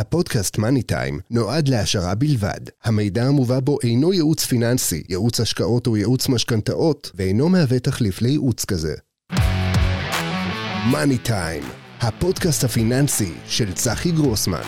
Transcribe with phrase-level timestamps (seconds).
[0.00, 2.60] הפודקאסט מאני טיים נועד להשערה בלבד.
[2.84, 8.64] המידע המובא בו אינו ייעוץ פיננסי, ייעוץ השקעות או ייעוץ משכנתאות, ואינו מהווה תחליף לייעוץ
[8.64, 8.94] כזה.
[10.92, 11.62] מאני טיים,
[12.00, 14.62] הפודקאסט הפיננסי של צחי גרוסמן.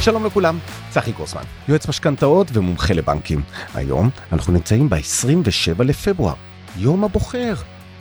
[0.00, 0.58] שלום לכולם,
[0.90, 3.42] צחי גרוסמן, יועץ משכנתאות ומומחה לבנקים.
[3.74, 6.34] היום אנחנו נמצאים ב-27 לפברואר,
[6.76, 7.54] יום הבוחר.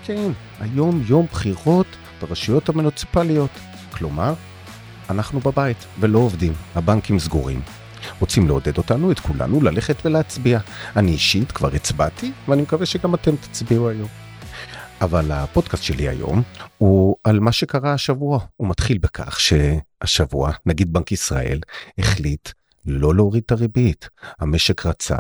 [0.06, 1.88] כן, היום יום בחירות
[2.22, 3.52] ברשויות המוניציפליות.
[3.92, 4.34] כלומר,
[5.10, 7.62] אנחנו בבית ולא עובדים, הבנקים סגורים.
[8.20, 10.60] רוצים לעודד אותנו, את כולנו, ללכת ולהצביע.
[10.96, 14.08] אני אישית כבר הצבעתי, ואני מקווה שגם אתם תצביעו היום.
[15.02, 16.42] אבל הפודקאסט שלי היום
[16.78, 18.39] הוא על מה שקרה השבוע.
[18.58, 21.60] הוא מתחיל בכך שהשבוע, נגיד בנק ישראל,
[21.97, 22.50] החליט
[22.86, 24.10] לא להוריד את הריבית.
[24.39, 25.18] המשק רצה,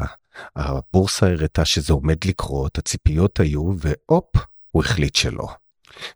[0.55, 4.35] הבורסה הראתה שזה עומד לקרות, הציפיות היו, והופ,
[4.71, 5.47] הוא החליט שלא.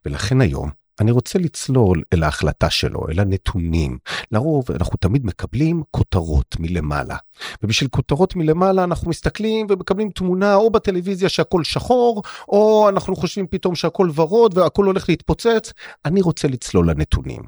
[0.05, 0.69] ולכן היום
[1.01, 3.97] אני רוצה לצלול אל ההחלטה שלו, אל הנתונים.
[4.31, 7.17] לרוב אנחנו תמיד מקבלים כותרות מלמעלה.
[7.63, 13.75] ובשביל כותרות מלמעלה אנחנו מסתכלים ומקבלים תמונה או בטלוויזיה שהכל שחור, או אנחנו חושבים פתאום
[13.75, 15.73] שהכל ורוד והכל הולך להתפוצץ.
[16.05, 17.41] אני רוצה לצלול לנתונים.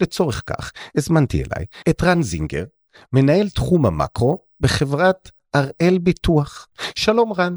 [0.00, 2.64] לצורך כך, הזמנתי אליי את רן זינגר,
[3.12, 6.68] מנהל תחום המקרו בחברת הראל ביטוח.
[6.94, 7.56] שלום רן.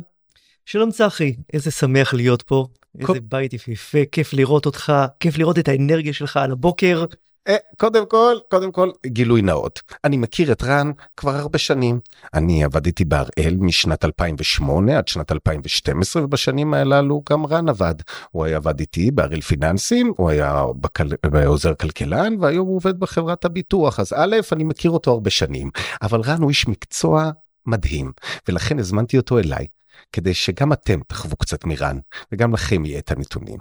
[0.65, 2.67] שלום צחי, איזה שמח להיות פה.
[2.99, 7.05] איזה בית יפהפה, כיף לראות אותך, כיף לראות את האנרגיה שלך על הבוקר.
[7.47, 9.81] אה, קודם כל, קודם כל, גילוי נאות.
[10.03, 11.99] אני מכיר את רן כבר הרבה שנים.
[12.33, 17.95] אני עבדתי בהראל משנת 2008 עד שנת 2012, ובשנים הללו גם רן עבד.
[18.31, 21.03] הוא היה עבד איתי בהראל פיננסים, הוא היה בכל...
[21.45, 23.99] עוזר כלכלן, והיום הוא עובד בחברת הביטוח.
[23.99, 25.69] אז א', אני מכיר אותו הרבה שנים,
[26.01, 27.31] אבל רן הוא איש מקצוע
[27.65, 28.11] מדהים,
[28.47, 29.65] ולכן הזמנתי אותו אליי.
[30.13, 31.99] כדי שגם אתם תחוו קצת מרן,
[32.31, 33.57] וגם לכם יהיה את הנתונים.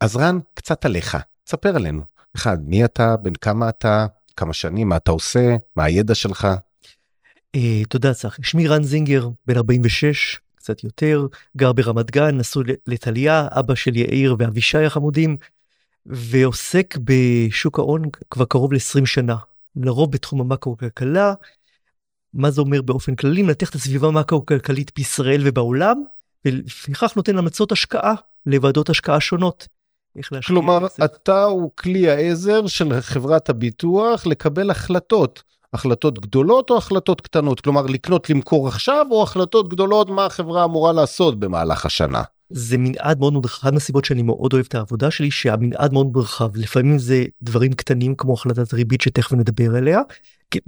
[0.00, 2.02] אז רן, קצת עליך, תספר עלינו.
[2.36, 6.48] אחד, מי אתה, בן כמה אתה, כמה שנים, מה אתה עושה, מה הידע שלך.
[7.54, 13.48] אה, תודה צחי, שמי רן זינגר, בן 46, קצת יותר, גר ברמת גן, נשוי לטליה,
[13.50, 15.36] אבא של יאיר ואבישי החמודים,
[16.06, 19.36] ועוסק בשוק ההון כבר קרוב ל-20 שנה.
[19.76, 21.34] לרוב בתחום המקרו-כלכלה,
[22.34, 26.04] מה זה אומר באופן כללי, מנתח את הסביבה המקרו-כלכלית בישראל ובעולם,
[26.44, 28.14] ולפיכך נותן המלצות השקעה
[28.46, 29.68] לוועדות השקעה שונות.
[30.46, 35.42] כלומר, אתה הוא כלי העזר של חברת הביטוח לקבל החלטות.
[35.72, 37.60] החלטות גדולות או החלטות קטנות?
[37.60, 42.22] כלומר, לקנות, למכור עכשיו, או החלטות גדולות, מה החברה אמורה לעשות במהלך השנה?
[42.50, 46.56] זה מנעד מאוד מאוד רחב, מהסיבות שאני מאוד אוהב את העבודה שלי, שהמנעד מאוד רחב.
[46.56, 50.00] לפעמים זה דברים קטנים כמו החלטת ריבית שתכף נדבר עליה,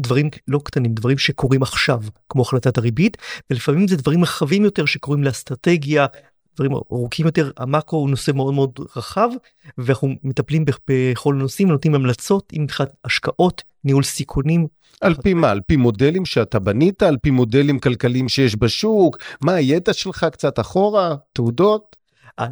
[0.01, 3.17] דברים לא קטנים, דברים שקורים עכשיו, כמו החלטת הריבית,
[3.51, 6.07] ולפעמים זה דברים רחבים יותר שקורים לאסטרטגיה,
[6.57, 9.29] דברים ארוכים יותר, המאקרו הוא נושא מאוד מאוד רחב,
[9.79, 14.67] ואנחנו מטפלים בכל הנושאים, נותנים המלצות עם מבחינת השקעות, ניהול סיכונים.
[15.01, 15.51] על פי מה?
[15.51, 17.03] על פי מודלים שאתה בנית?
[17.03, 19.19] על פי מודלים כלכליים שיש בשוק?
[19.41, 21.15] מה הידע שלך קצת אחורה?
[21.33, 21.96] תעודות?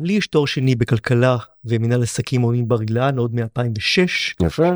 [0.03, 4.45] לי יש תואר שני בכלכלה ומנהל עסקים עולים בר אילן עוד מ-2006.
[4.47, 4.71] יפה.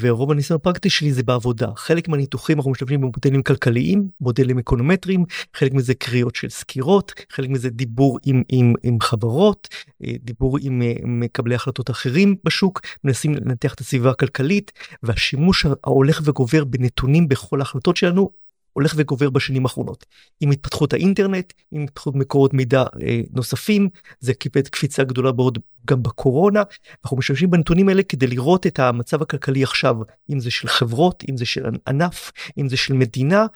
[0.00, 1.68] ורוב הניסיון הפרקטי שלי זה בעבודה.
[1.76, 7.70] חלק מהניתוחים אנחנו משתמשים במודלים כלכליים, מודלים אקונומטריים, חלק מזה קריאות של סקירות, חלק מזה
[7.70, 9.68] דיבור עם, עם, עם חברות,
[10.04, 14.72] אה, דיבור אה, עם מקבלי החלטות אחרים בשוק, מנסים לנתח את הסביבה הכלכלית,
[15.02, 18.45] והשימוש ההולך וגובר בנתונים בכל ההחלטות שלנו
[18.76, 20.06] הולך וגובר בשנים האחרונות.
[20.40, 23.88] עם התפתחות האינטרנט, עם התפתחות מקורות מידע אה, נוספים,
[24.20, 26.62] זה קיפד קפיצה גדולה מאוד גם בקורונה.
[27.04, 29.96] אנחנו משתמשים בנתונים האלה כדי לראות את המצב הכלכלי עכשיו,
[30.30, 33.46] אם זה של חברות, אם זה של ענף, אם זה של מדינה,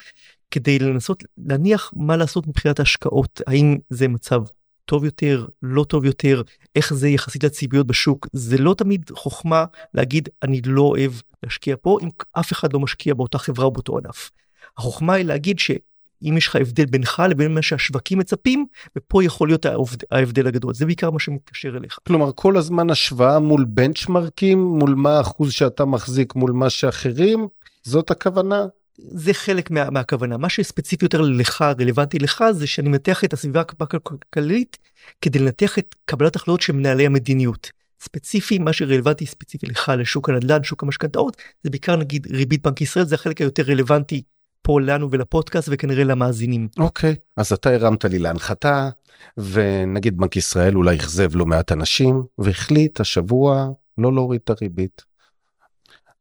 [0.50, 4.42] כדי לנסות להניח מה לעשות מבחינת ההשקעות, האם זה מצב
[4.84, 6.42] טוב יותר, לא טוב יותר,
[6.76, 8.28] איך זה יחסית לציפיות בשוק.
[8.32, 9.64] זה לא תמיד חוכמה
[9.94, 13.98] להגיד אני לא אוהב להשקיע פה אם אף אחד לא משקיע באותה חברה או באותו
[13.98, 14.30] ענף.
[14.78, 18.66] החוכמה היא להגיד שאם יש לך הבדל בינך לבין מה שהשווקים מצפים,
[18.97, 19.66] ופה יכול להיות
[20.10, 20.75] ההבדל הגדול.
[20.75, 21.98] זה בעיקר מה שמתקשר אליך.
[22.06, 27.48] כלומר, כל הזמן השוואה מול בנצ'מרקים, מול מה האחוז שאתה מחזיק מול מה שאחרים,
[27.82, 28.66] זאת הכוונה?
[28.98, 30.36] זה חלק מה, מהכוונה.
[30.36, 34.78] מה שספציפי יותר לך, רלוונטי לך, זה שאני מנתח את הסביבה הכלכלית
[35.21, 37.71] כדי לנתח את קבלת החלטות של מנהלי המדיניות.
[38.00, 43.04] ספציפי, מה שרלוונטי ספציפי לך לשוק הנדל"ן, שוק המשכנתאות, זה בעיקר נגיד ריבית בנק ישראל,
[43.04, 44.22] זה החלק היותר רלוונטי
[44.62, 46.68] פה לנו ולפודקאסט וכנראה למאזינים.
[46.78, 48.91] אוקיי, okay, אז אתה הרמת לי להנחתה,
[49.36, 53.68] ונגיד בנק ישראל אולי אכזב לא מעט אנשים, והחליט השבוע
[53.98, 55.04] לא להוריד את הריבית.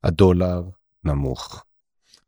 [0.03, 0.63] הדולר
[1.03, 1.63] נמוך,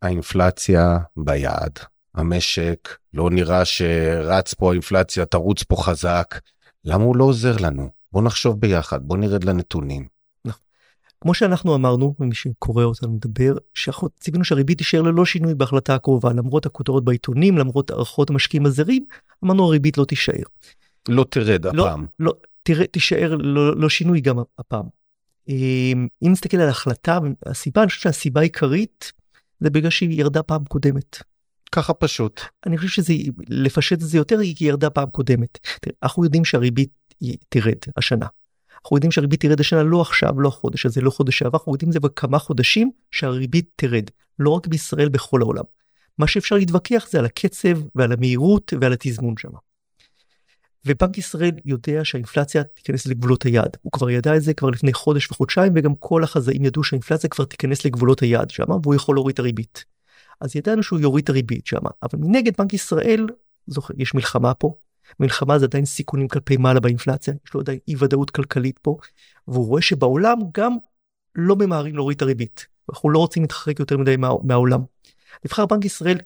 [0.02, 1.80] האינפלציה ביעד,
[2.16, 6.40] המשק לא נראה שרץ פה האינפלציה, תרוץ פה חזק,
[6.86, 7.90] למה הוא לא עוזר לנו?
[8.12, 10.08] בוא נחשוב ביחד, בוא נרד לנתונים.
[11.22, 13.54] כמו שאנחנו אמרנו, ומי שקורא אותנו מדבר,
[14.20, 19.06] ציפינו שהריבית תישאר ללא שינוי בהחלטה הקרובה, למרות הכותרות בעיתונים, למרות הערכות המשקיעים הזרים,
[19.44, 20.44] אמרנו הריבית לא תישאר.
[21.10, 22.06] לא תרד לא, הפעם.
[22.20, 22.34] לא,
[22.64, 24.86] תראה, תישאר לא, לא שינוי גם הפעם.
[25.50, 29.12] אם נסתכל על ההחלטה, הסיבה, אני חושב שהסיבה העיקרית
[29.60, 31.18] זה בגלל שהיא ירדה פעם קודמת.
[31.72, 32.42] ככה פשוט.
[32.66, 33.14] אני חושב שזה,
[33.50, 35.58] לפשט את זה יותר, היא ירדה פעם קודמת.
[35.82, 36.90] תראה, אנחנו יודעים שהריבית
[37.50, 38.26] תרד השנה.
[38.84, 41.90] אנחנו יודעים שהריבית תרד השנה לא עכשיו, לא החודש הזה, לא חודש שעבר, אנחנו יודעים
[41.90, 44.04] את זה בכמה חודשים שהריבית תרד,
[44.40, 45.64] לא רק בישראל, בכל העולם.
[46.18, 49.50] מה שאפשר להתווכח זה על הקצב ועל המהירות ועל התזמון שם.
[50.86, 53.78] ובנק ישראל יודע שהאינפלציה תיכנס לגבולות היעד.
[53.82, 57.46] הוא כבר ידע את זה כבר לפני חודש וחודשיים וגם כל החזאים ידעו שהאינפלציה כבר
[57.46, 59.86] תיכנס לגבולות היעד שם והוא יכול להוריד את הריבית.
[60.42, 63.28] אז ידענו שהוא יוריד את הריבית שם, אבל מנגד בנק ישראל,
[63.68, 64.76] זוכר, יש מלחמה פה,
[65.20, 68.98] מלחמה זה עדיין סיכונים כלפי מעלה באינפלציה, יש לו עדיין אי ודאות כלכלית פה,
[69.48, 70.78] והוא רואה שבעולם גם
[71.36, 72.66] לא ממהרים להוריד את הריבית.
[72.90, 74.82] אנחנו לא רוצים להתחרק יותר מדי מה, מהעולם.
[75.46, 76.18] נבחר בנק ישראל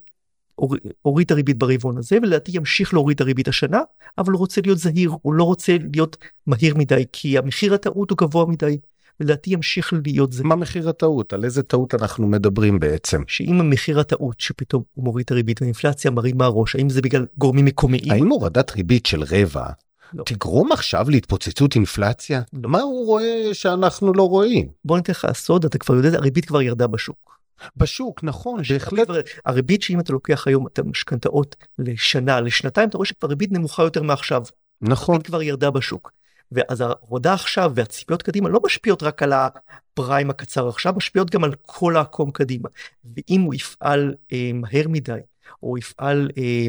[1.02, 3.80] הוריד את הריבית ברבעון הזה ולדעתי ימשיך להוריד את הריבית השנה
[4.18, 6.18] אבל הוא רוצה להיות זהיר הוא לא רוצה להיות
[6.48, 8.78] מהיר מדי כי המחיר הטעות הוא גבוה מדי
[9.20, 10.44] ולדעתי ימשיך להיות זה.
[10.44, 11.34] מה מחיר הטעות?
[11.34, 13.22] על איזה טעות אנחנו מדברים בעצם?
[13.28, 17.66] שאם המחיר הטעות שפתאום הוא מוריד את הריבית והאינפלציה מרימה ראש, האם זה בגלל גורמים
[17.66, 18.12] מקומיים?
[18.12, 19.66] האם הורדת ריבית של רבע
[20.14, 20.24] לא.
[20.24, 22.42] תגרום עכשיו להתפוצצות אינפלציה?
[22.54, 22.70] לא.
[22.70, 24.68] מה הוא רואה שאנחנו לא רואים?
[24.86, 27.40] בוא ניתן לך סוד, אתה כבר יודע, הריבית כבר ירדה בשוק.
[27.78, 29.08] בשוק, נכון, בהחלט.
[29.46, 34.04] הריבית שאם אתה לוקח היום את המשכנתאות לשנה, לשנתיים, אתה רואה שכבר ריבית נמוכה יותר
[34.04, 34.44] מעכשיו.
[34.82, 35.16] נכון.
[35.16, 36.12] הריבית כבר ירדה בשוק.
[36.52, 41.56] ואז ההורדה עכשיו והציפיות קדימה לא משפיעות רק על הפריים הקצר עכשיו, משפיעות גם על
[41.62, 42.70] כל העקום קדימה.
[43.16, 45.20] ואם הוא יפעל אה, מהר מדי,
[45.64, 46.68] או יפעל, אה,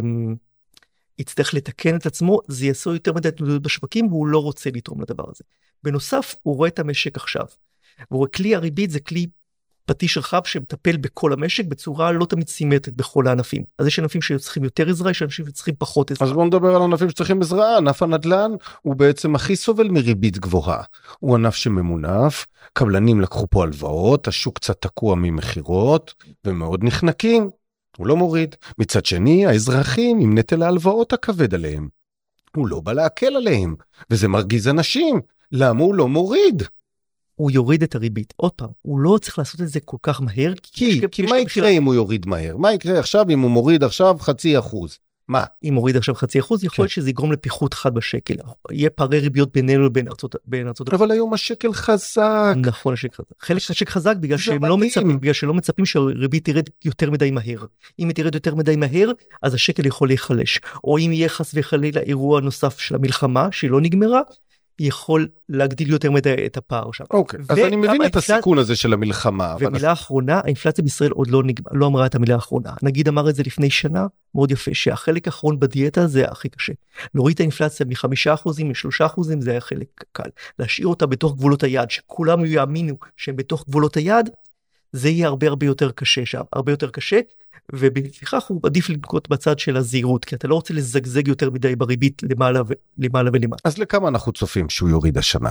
[1.19, 5.25] יצטרך לתקן את עצמו, זה יעשו יותר מדי תנודות בשווקים והוא לא רוצה לתרום לדבר
[5.31, 5.44] הזה.
[5.82, 7.46] בנוסף, הוא רואה את המשק עכשיו.
[8.11, 9.26] והוא רואה כלי הריבית זה כלי
[9.86, 13.62] פטיש רחב שמטפל בכל המשק בצורה לא תמיד סימטרית בכל הענפים.
[13.78, 16.28] אז יש ענפים שצריכים יותר עזרה, יש אנשים שצריכים פחות עזרה.
[16.28, 18.50] אז בוא נדבר על ענפים שצריכים עזרה, ענף הנדל"ן
[18.82, 20.82] הוא בעצם הכי סובל מריבית גבוהה.
[21.18, 26.14] הוא ענף שממונף, קבלנים לקחו פה הלוואות, השוק קצת תקוע ממכירות
[26.46, 27.50] ומאוד נחנקים.
[27.96, 28.56] הוא לא מוריד.
[28.78, 31.88] מצד שני, האזרחים עם נטל ההלוואות הכבד עליהם.
[32.56, 33.74] הוא לא בא להקל עליהם,
[34.10, 35.20] וזה מרגיז אנשים.
[35.52, 36.62] למה הוא לא מוריד?
[37.36, 38.34] הוא יוריד את הריבית.
[38.36, 40.52] עוד פעם, הוא לא צריך לעשות את זה כל כך מהר.
[40.62, 42.56] כי, כי מה יקרה אם הוא יוריד מהר?
[42.56, 44.98] מה יקרה עכשיו אם הוא מוריד עכשיו חצי אחוז?
[45.28, 45.44] מה?
[45.64, 47.00] אם מוריד עכשיו חצי אחוז, יכול להיות כן.
[47.00, 48.34] שזה יגרום לפיחות חד בשקל.
[48.70, 50.92] יהיה פערי ריביות בינינו לבין ארצות הברית.
[50.92, 52.54] אבל היום השקל חזק.
[52.56, 53.32] נכון, השקל חזק.
[53.40, 57.64] חלק השקל חזק בגלל שהם לא מצפים, בגלל שלא מצפים שהריבית תרד יותר מדי מהר.
[57.98, 59.10] אם היא תרד יותר מדי מהר,
[59.42, 60.60] אז השקל יכול להיחלש.
[60.84, 64.20] או אם יהיה חס וחלילה אירוע נוסף של המלחמה, שהיא לא נגמרה,
[64.78, 67.05] יכול להגדיל יותר מדי את הפער שם.
[67.11, 69.56] אוקיי, אז אני מבין את הסיכון הזה של המלחמה.
[69.61, 72.73] ומילה אחרונה, האינפלציה בישראל עוד לא, נגמר, לא אמרה את המילה האחרונה.
[72.82, 76.73] נגיד אמר את זה לפני שנה, מאוד יפה, שהחלק האחרון בדיאטה זה הכי קשה.
[77.14, 80.31] להוריד את האינפלציה מחמישה אחוזים לשלושה אחוזים זה היה חלק קל.
[80.58, 84.31] להשאיר אותה בתוך גבולות היעד, שכולם יאמינו שהם בתוך גבולות היעד,
[84.96, 87.20] זה יהיה הרבה הרבה יותר קשה שם, הרבה יותר קשה,
[87.72, 92.22] ובלפיכך הוא עדיף לנקוט בצד של הזהירות, כי אתה לא רוצה לזגזג יותר מדי בריבית
[92.31, 92.72] למעלה, ו...
[92.98, 93.60] למעלה ולמעלה.
[93.64, 95.50] אז לכמה אנחנו צופים שהוא יוריד השנה?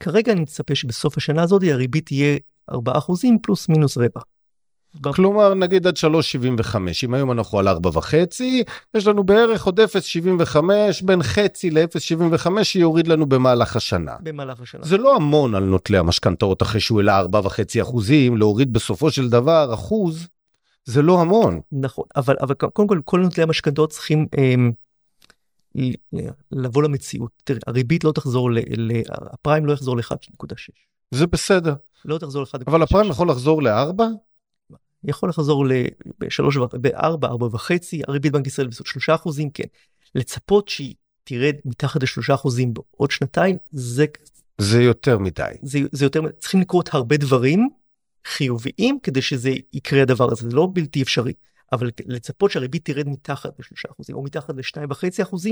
[0.00, 2.38] כרגע אני מצפה שבסוף השנה הזאת הריבית תהיה
[2.70, 2.74] 4%
[3.42, 4.20] פלוס מינוס רבע.
[5.14, 8.14] כלומר נגיד עד 3.75 אם היום אנחנו על 4.5
[8.94, 10.56] יש לנו בערך עוד 0.75
[11.02, 14.16] בין חצי ל-0.75 שיוריד לנו במהלך השנה.
[14.20, 14.84] במהלך השנה.
[14.84, 19.74] זה לא המון על נוטלי המשכנתאות אחרי שהוא העלה 4.5 אחוזים להוריד בסופו של דבר
[19.74, 20.28] אחוז
[20.84, 21.60] זה לא המון.
[21.72, 24.72] נכון, אבל, אבל קודם כל, כל נוטלי המשכנתאות צריכים אמ,
[26.52, 27.30] לבוא למציאות.
[27.44, 30.72] תראה, הריבית לא תחזור, ל, ל, הפריים לא יחזור ל-1.6.
[31.10, 31.74] זה בסדר.
[32.04, 32.62] לא תחזור ל-1.6.
[32.66, 34.02] אבל הפריים יכול לחזור ל-4?
[35.10, 39.64] יכול לחזור ל-3, ב-4, 4 וחצי, הריבית בנק ישראל בסוף 3 אחוזים, כן.
[40.14, 40.94] לצפות שהיא
[41.24, 44.04] תרד מתחת ל-3 אחוזים בעוד שנתיים, זה...
[44.58, 45.52] זה יותר מדי.
[45.62, 47.68] זה, זה יותר, צריכים לקרות הרבה דברים.
[48.24, 51.32] חיוביים כדי שזה יקרה הדבר הזה, זה לא בלתי אפשרי,
[51.72, 55.48] אבל לצפות שהריבית תרד מתחת ל-3% או מתחת ל-2.5%,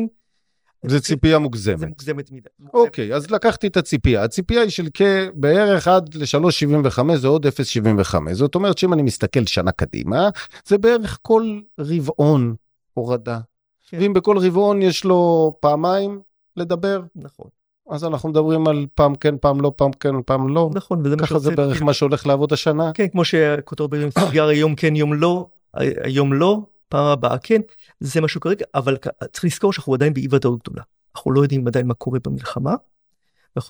[0.82, 1.78] זה ציפייה מוגזמת.
[1.78, 2.48] זה מוגזמת מדי.
[2.74, 4.24] אוקיי, אז לקחתי את הציפייה.
[4.24, 4.88] הציפייה היא של
[5.34, 8.32] בערך עד ל-3.75 זה עוד 0.75.
[8.32, 10.28] זאת אומרת שאם אני מסתכל שנה קדימה,
[10.66, 12.54] זה בערך כל רבעון
[12.94, 13.40] הורדה.
[13.88, 13.98] כן.
[14.00, 16.20] ואם בכל רבעון יש לו פעמיים
[16.56, 17.46] לדבר, נכון.
[17.90, 20.70] אז אנחנו מדברים על פעם כן, פעם לא, פעם כן, פעם לא.
[20.74, 22.92] נכון, וזה מה ככה זה בערך מה שהולך לעבוד השנה.
[22.94, 26.60] כן, כמו שכותב ביום סיגר יום כן, יום לא, היום לא,
[26.90, 27.60] פעם הבאה כן,
[28.00, 28.96] זה משהו כרגע, אבל
[29.32, 30.82] צריך לזכור שאנחנו עדיין באי ודאות גדולה.
[31.16, 32.74] אנחנו לא יודעים עדיין מה קורה במלחמה,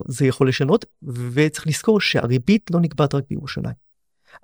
[0.06, 0.84] זה יכול לשנות
[1.32, 3.74] וצריך לזכור שהריבית לא נקבעת רק בירושלים.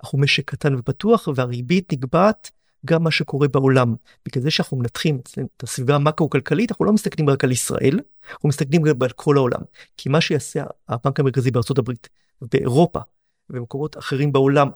[0.03, 2.51] אנחנו משק קטן ופתוח והריבית נקבעת
[2.85, 3.95] גם מה שקורה בעולם.
[4.25, 5.21] בגלל זה שאנחנו מנתחים
[5.57, 7.99] את הסביבה המקרו-כלכלית, אנחנו לא מסתכלים רק על ישראל,
[8.31, 9.59] אנחנו מסתכלים גם על כל העולם.
[9.97, 12.09] כי מה שיעשה הבנק המרכזי בארצות הברית,
[12.41, 12.99] באירופה
[13.49, 14.69] ובמקומות אחרים בעולם,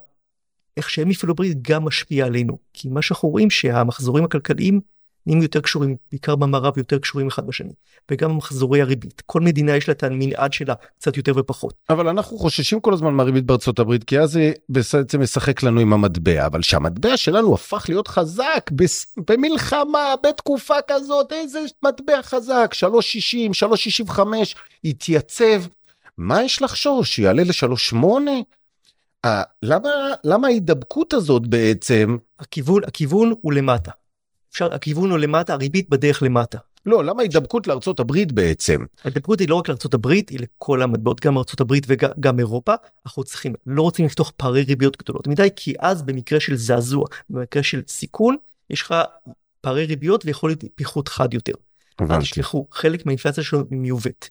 [0.77, 2.57] איך שהם יפעלו ברית גם משפיע עלינו.
[2.73, 4.79] כי מה שאנחנו רואים שהמחזורים הכלכליים
[5.25, 7.73] נהיים יותר קשורים, בעיקר במערב יותר קשורים אחד בשני.
[8.11, 9.21] וגם מחזורי הריבית.
[9.25, 11.73] כל מדינה יש לה את המנעד שלה קצת יותר ופחות.
[11.89, 15.93] אבל אנחנו חוששים כל הזמן מהריבית בארצות הברית, כי אז זה בעצם משחק לנו עם
[15.93, 18.71] המטבע, אבל שהמטבע שלנו הפך להיות חזק
[19.29, 22.89] במלחמה, בתקופה כזאת, איזה מטבע חזק, 3.60,
[24.09, 24.19] 3.65,
[24.83, 25.61] התייצב.
[26.17, 27.95] מה יש לחשוש, שיעלה ל-3.8?
[29.63, 29.89] למה,
[30.23, 32.17] למה ההידבקות הזאת בעצם?
[32.39, 33.91] הכיוון, הכיוון הוא למטה.
[34.51, 36.57] אפשר, הכיוון הוא למטה, הריבית בדרך למטה.
[36.85, 38.85] לא, למה הידבקות לארצות הברית בעצם?
[39.03, 42.73] ההידבקות היא לא רק לארצות הברית, היא לכל המטבעות, גם ארצות הברית וגם אירופה.
[43.05, 47.63] אנחנו צריכים, לא רוצים לפתוח פערי ריביות גדולות מדי, כי אז במקרה של זעזוע, במקרה
[47.63, 48.35] של סיכון,
[48.69, 48.95] יש לך
[49.61, 51.53] פערי ריביות ויכול להיות פיחות חד יותר.
[51.99, 52.23] הבנתי.
[52.23, 54.29] תשלחו, חלק מהאינפלציה שלנו מיובאת.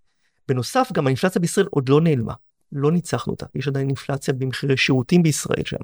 [0.48, 2.34] בנוסף, גם האינפלציה בישראל עוד לא נעלמה.
[2.72, 3.46] לא ניצחנו אותה.
[3.54, 5.76] יש עדיין אינפלציה במחירי שירותים בישראל שם.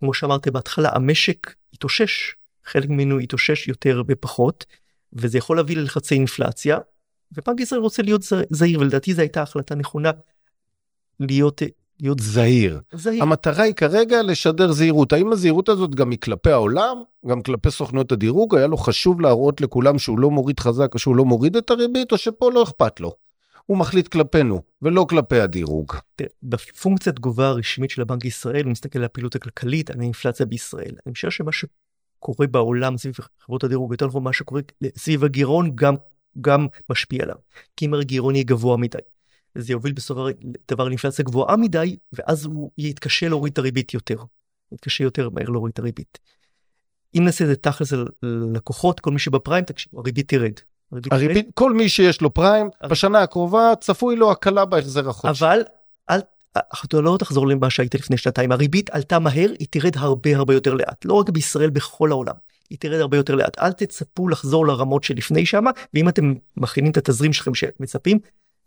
[0.00, 4.66] כמו שאמרתי בהתחלה, המשק התאושש חלק ממנו יתאושש יותר ופחות,
[5.12, 6.78] וזה יכול להביא ללחצי אינפלציה,
[7.32, 10.10] ובנק ישראל רוצה להיות זהיר, ולדעתי זו הייתה החלטה נכונה
[11.20, 11.62] להיות...
[12.00, 12.80] להיות זהיר.
[12.92, 13.22] זהיר.
[13.22, 15.12] המטרה היא כרגע לשדר זהירות.
[15.12, 18.56] האם הזהירות הזאת גם היא כלפי העולם, גם כלפי סוכנויות הדירוג?
[18.56, 22.12] היה לו חשוב להראות לכולם שהוא לא מוריד חזק או שהוא לא מוריד את הריבית,
[22.12, 23.12] או שפה לא אכפת לו?
[23.68, 25.92] הוא מחליט כלפינו, ולא כלפי הדירוג.
[26.42, 30.94] בפונקציית תגובה הרשמית של הבנק ישראל, הוא מסתכל על הפעילות הכלכלית, על האינפלציה בישראל.
[31.06, 31.50] אני חושב שמה
[32.18, 34.60] קורה בעולם סביב חברות הדירוג, יותר נכון מה שקורה
[34.96, 35.94] סביב הגירעון גם,
[36.40, 37.36] גם משפיע עליו.
[37.76, 38.98] כי אם הגירעון יהיה גבוה מדי,
[39.54, 40.34] זה יוביל בסופו של
[40.70, 44.16] דבר לאינפלציה גבוהה מדי, ואז הוא יתקשה להוריד את הריבית יותר.
[44.72, 46.18] יתקשה יותר מהר להוריד את הריבית.
[47.14, 48.06] אם נעשה את זה תכלס על
[48.54, 50.52] לקוחות, כל מי שבפריים, תקשיבו, הריבית תרד.
[51.10, 51.46] הריבית.
[51.54, 55.44] כל מי שיש לו פריים, בשנה הקרובה צפוי לו הקלה בהחזר החודשי.
[55.44, 55.62] אבל
[56.10, 56.20] אל
[56.84, 60.74] אתה לא תחזור למה שהיית לפני שנתיים, הריבית עלתה מהר, היא תרד הרבה הרבה יותר
[60.74, 62.34] לאט, לא רק בישראל, בכל העולם.
[62.70, 63.58] היא תרד הרבה יותר לאט.
[63.58, 68.18] אל תצפו לחזור לרמות שלפני שמה, ואם אתם מכינים את התזרים שלכם שמצפים,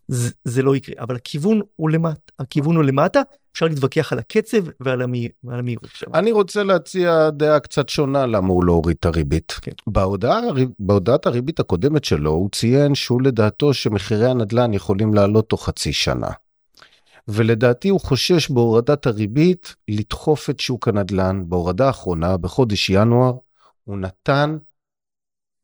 [0.08, 0.96] זה, זה לא יקרה.
[1.00, 3.22] אבל הכיוון הוא למטה, הכיוון הוא למטה,
[3.53, 5.89] אפשר להתווכח על הקצב ועל, המהיר, ועל המהירות.
[6.13, 9.51] אני רוצה להציע דעה קצת שונה למה הוא לא הוריד את הריבית.
[9.62, 9.72] כן.
[9.88, 10.39] בהודעה,
[10.79, 16.29] בהודעת הריבית הקודמת שלו הוא ציין שהוא לדעתו שמחירי הנדל"ן יכולים לעלות תוך חצי שנה.
[17.27, 21.43] ולדעתי הוא חושש בהורדת הריבית לדחוף את שוק הנדל"ן.
[21.48, 23.34] בהורדה האחרונה, בחודש ינואר,
[23.84, 24.58] הוא נתן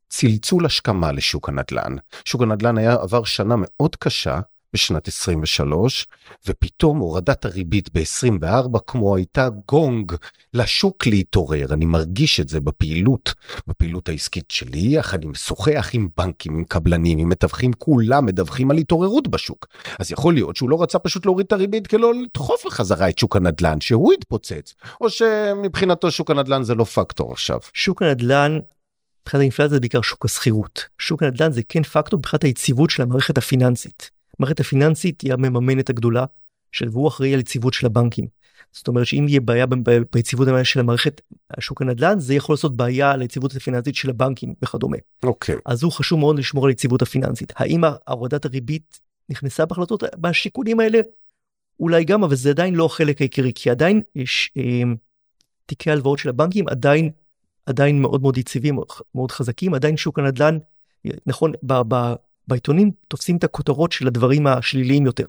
[0.10, 1.96] צלצול השכמה לשוק הנדל"ן.
[2.26, 4.40] שוק הנדל"ן היה עבר שנה מאוד קשה,
[4.74, 6.08] בשנת 23,
[6.48, 10.14] ופתאום הורדת הריבית ב-24 כמו הייתה גונג
[10.54, 11.74] לשוק להתעורר.
[11.74, 13.34] אני מרגיש את זה בפעילות,
[13.68, 18.78] בפעילות העסקית שלי, יחד עם משוחח עם בנקים, עם קבלנים, עם מתווכים, כולם מדווחים על
[18.78, 19.68] התעוררות בשוק.
[20.00, 23.18] אז יכול להיות שהוא לא רצה פשוט להוריד את הריבית כדי לא לדחוף בחזרה את
[23.18, 27.60] שוק הנדל"ן, שהוא יתפוצץ, או שמבחינתו שוק הנדל"ן זה לא פקטור עכשיו.
[27.74, 28.60] שוק הנדל"ן
[29.28, 30.86] מבחינת האינפלציה זה בעיקר שוק השכירות.
[31.00, 34.12] שוק הנדל"ן זה כן פקטור מבחינת היציבות של המערכת הפיננסית.
[34.40, 36.26] המערכת הפיננסית היא המממנת הגדולה,
[36.72, 38.28] של, והוא אחראי על יציבות של הבנקים.
[38.72, 39.66] זאת אומרת שאם יהיה בעיה
[40.14, 41.22] ביציבות של המערכת,
[41.60, 44.98] שוק הנדל"ן, זה יכול לעשות בעיה על היציבות הפיננסית של הבנקים וכדומה.
[45.24, 45.56] אוקיי.
[45.56, 45.60] Okay.
[45.66, 47.54] אז הוא חשוב מאוד לשמור על היציבות הפיננסית.
[47.56, 51.00] האם הורדת הריבית נכנסה בהחלטות, בשיקולים האלה?
[51.80, 54.82] אולי גם, אבל זה עדיין לא החלק העיקרי, כי עדיין יש אה,
[55.66, 57.10] תיקי הלוואות של הבנקים עדיין,
[57.68, 58.80] עדיין מאוד מאוד יציבים,
[59.16, 60.58] מאוד חזקים, עדיין שוק הנדל"ן,
[61.26, 62.14] נכון, ב, ב,
[62.48, 65.26] בעיתונים תופסים את הכותרות של הדברים השליליים יותר.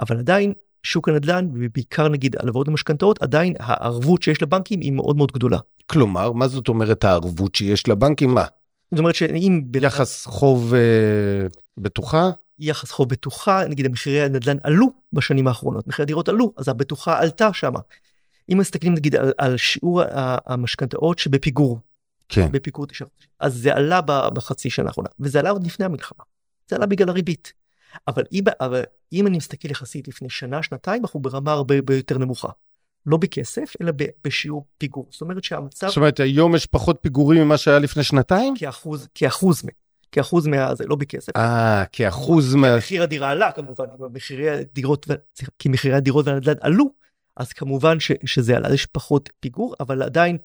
[0.00, 5.32] אבל עדיין שוק הנדל"ן ובעיקר נגיד הלוואות המשכנתאות עדיין הערבות שיש לבנקים היא מאוד מאוד
[5.32, 5.58] גדולה.
[5.86, 8.44] כלומר מה זאת אומרת הערבות שיש לבנקים מה?
[8.90, 11.46] זאת אומרת שאם יחס חוב אה,
[11.78, 17.18] בטוחה יחס חוב בטוחה נגיד מחירי הנדל"ן עלו בשנים האחרונות מחירי הדירות עלו אז הבטוחה
[17.18, 17.80] עלתה שמה.
[18.52, 20.02] אם מסתכלים נגיד על, על שיעור
[20.46, 21.78] המשכנתאות שבפיגור.
[22.28, 22.52] כן.
[22.52, 23.08] בפיגור תשעה.
[23.40, 24.00] אז זה עלה
[24.30, 26.24] בחצי שנה האחרונה וזה עלה עוד לפני המלחמה.
[26.68, 27.52] זה עלה בגלל הריבית.
[28.08, 32.18] אבל אם, אבל אם אני מסתכל יחסית לפני שנה, שנתיים, אנחנו ברמה הרבה הרבה יותר
[32.18, 32.48] נמוכה.
[33.06, 33.92] לא בכסף, אלא
[34.24, 35.08] בשיעור פיגור.
[35.10, 35.88] זאת אומרת שהמצב...
[35.88, 38.54] זאת אומרת, היום יש פחות פיגורים ממה שהיה לפני שנתיים?
[38.56, 39.62] כאחוז, כאחוז,
[40.12, 40.74] כאחוז מה...
[40.74, 41.36] זה לא בכסף.
[41.36, 42.76] אה, כאחוז מה...
[42.76, 45.06] מחיר הדירה עלה כמובן, מחירי הדירות,
[45.58, 46.90] כי מחירי הדירות והנדל"ן עלו,
[47.36, 50.38] אז כמובן ש, שזה עלה, יש פחות פיגור, אבל עדיין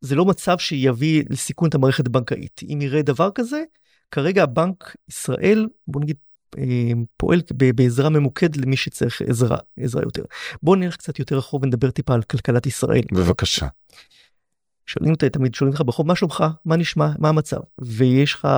[0.00, 2.60] זה לא מצב שיביא לסיכון את המערכת הבנקאית.
[2.72, 3.62] אם יראה דבר כזה,
[4.10, 6.16] כרגע הבנק ישראל, בוא נגיד,
[6.58, 7.42] אה, פועל
[7.74, 10.22] בעזרה ממוקד למי שצריך עזרה, עזרה יותר.
[10.62, 13.02] בואו נלך קצת יותר רחוב ונדבר טיפה על כלכלת ישראל.
[13.12, 13.66] בבקשה.
[14.86, 16.44] שואלים אותי תמיד, שואלים אותך ברחוב, מה שלומך?
[16.64, 17.10] מה נשמע?
[17.18, 17.60] מה המצב?
[17.80, 18.48] ויש לך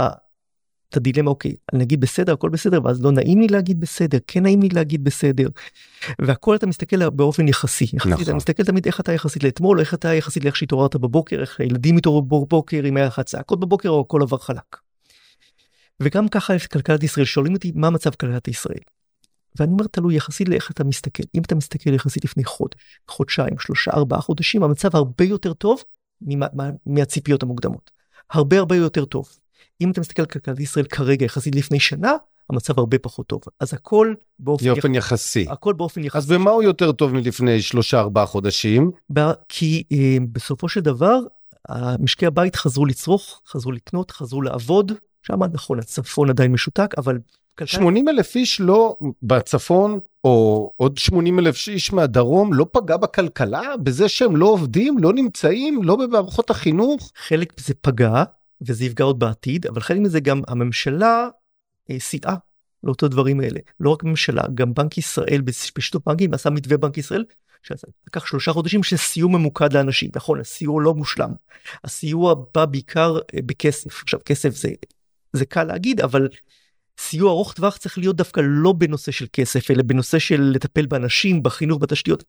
[0.92, 4.42] את הדילמה, אוקיי, אני אגיד בסדר, הכל בסדר, ואז לא נעים לי להגיד בסדר, כן
[4.42, 5.49] נעים לי להגיד בסדר.
[6.18, 8.25] והכל אתה מסתכל באופן יחסי, יחסית, נכון.
[8.25, 11.96] אתה מסתכל תמיד איך אתה יחסית לאתמול, איך אתה יחסית לאיך שהתעוררת בבוקר, איך הילדים
[11.96, 14.76] התעוררו בבוקר, אם היה לך צעקות בבוקר או הכל עבר חלק.
[16.00, 18.80] וגם ככה כלכלת ישראל, שואלים אותי מה מצב כלכלת ישראל.
[19.58, 23.90] ואני אומר תלוי יחסית לאיך אתה מסתכל, אם אתה מסתכל יחסית לפני חודש, חודשיים, שלושה,
[23.90, 25.82] ארבעה חודשים, המצב הרבה יותר טוב
[26.87, 27.90] מהציפיות המוקדמות.
[28.30, 29.38] הרבה הרבה יותר טוב.
[29.81, 32.12] אם אתה מסתכל על כלכלת ישראל כרגע יחסית לפני שנה,
[32.50, 33.41] המצב הרבה פחות טוב.
[33.61, 35.05] אז הכל באופן, באופן יח...
[35.05, 35.47] יחסי.
[35.49, 36.19] הכל באופן יחסי.
[36.19, 38.91] אז במה הוא יותר טוב מלפני שלושה ארבעה חודשים?
[39.49, 41.19] כי אה, בסופו של דבר,
[41.99, 44.93] משקי הבית חזרו לצרוך, חזרו לקנות, חזרו לעבוד.
[45.23, 47.19] שם נכון, הצפון עדיין משותק, אבל...
[47.64, 53.76] 80 אלף איש לא בצפון, או עוד 80 אלף איש מהדרום, לא פגע בכלכלה?
[53.83, 57.12] בזה שהם לא עובדים, לא נמצאים, לא במערכות החינוך?
[57.26, 58.25] חלק זה פגע,
[58.66, 61.28] וזה יפגע עוד בעתיד, אבל חלק מזה גם הממשלה
[61.90, 62.37] אה, סייעה
[62.85, 63.61] לאותו דברים האלה.
[63.81, 65.40] לא רק ממשלה, גם בנק ישראל
[65.75, 67.25] בשיתוף בנקים עשה מתווה בנק ישראל,
[67.62, 70.11] שלקח שלושה חודשים של סיוע ממוקד לאנשים.
[70.16, 71.31] נכון, הסיוע לא מושלם.
[71.85, 74.02] הסיוע בא בעיקר אה, בכסף.
[74.02, 74.69] עכשיו, כסף זה,
[75.33, 76.28] זה קל להגיד, אבל
[76.99, 81.42] סיוע ארוך טווח צריך להיות דווקא לא בנושא של כסף, אלא בנושא של לטפל באנשים,
[81.42, 82.25] בחינוך, בתשתיות.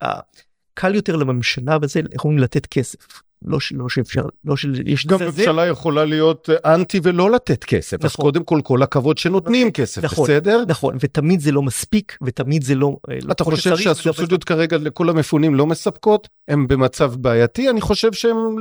[0.74, 3.22] קל יותר לממשלה וזה, איך אומרים, לתת כסף.
[3.46, 5.08] לא, לא שאפשר, לא שיש...
[5.08, 8.06] גם ממשלה יכולה להיות אנטי ולא לתת כסף, נכון.
[8.06, 10.64] אז קודם כל כל הכבוד שנותנים נכון, כסף, נכון, בסדר?
[10.68, 12.98] נכון, ותמיד זה לא מספיק, ותמיד זה לא...
[13.10, 16.28] אה, אתה חושב שהסובסידיות כרגע לכל המפונים לא מספקות?
[16.48, 17.70] הם במצב בעייתי?
[17.70, 18.56] אני חושב שהם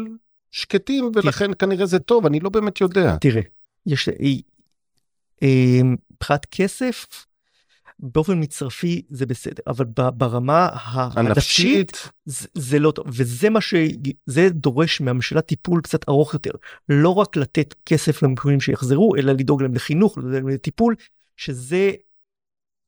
[0.51, 1.55] שקטים, ולכן תראה.
[1.55, 3.17] כנראה זה טוב, אני לא באמת יודע.
[3.21, 3.43] תראה,
[3.87, 4.09] יש...
[4.09, 4.15] אה,
[5.43, 7.07] אה, מבחינת כסף,
[7.99, 9.85] באופן מצרפי זה בסדר אבל
[10.15, 12.11] ברמה הנפשית?
[12.25, 16.51] זה, זה לא טוב וזה מה שזה דורש מהממשלה טיפול קצת ארוך יותר.
[16.89, 20.95] לא רק לתת כסף למקומות שיחזרו אלא לדאוג להם לחינוך לדאוג להם לטיפול
[21.37, 21.93] שזה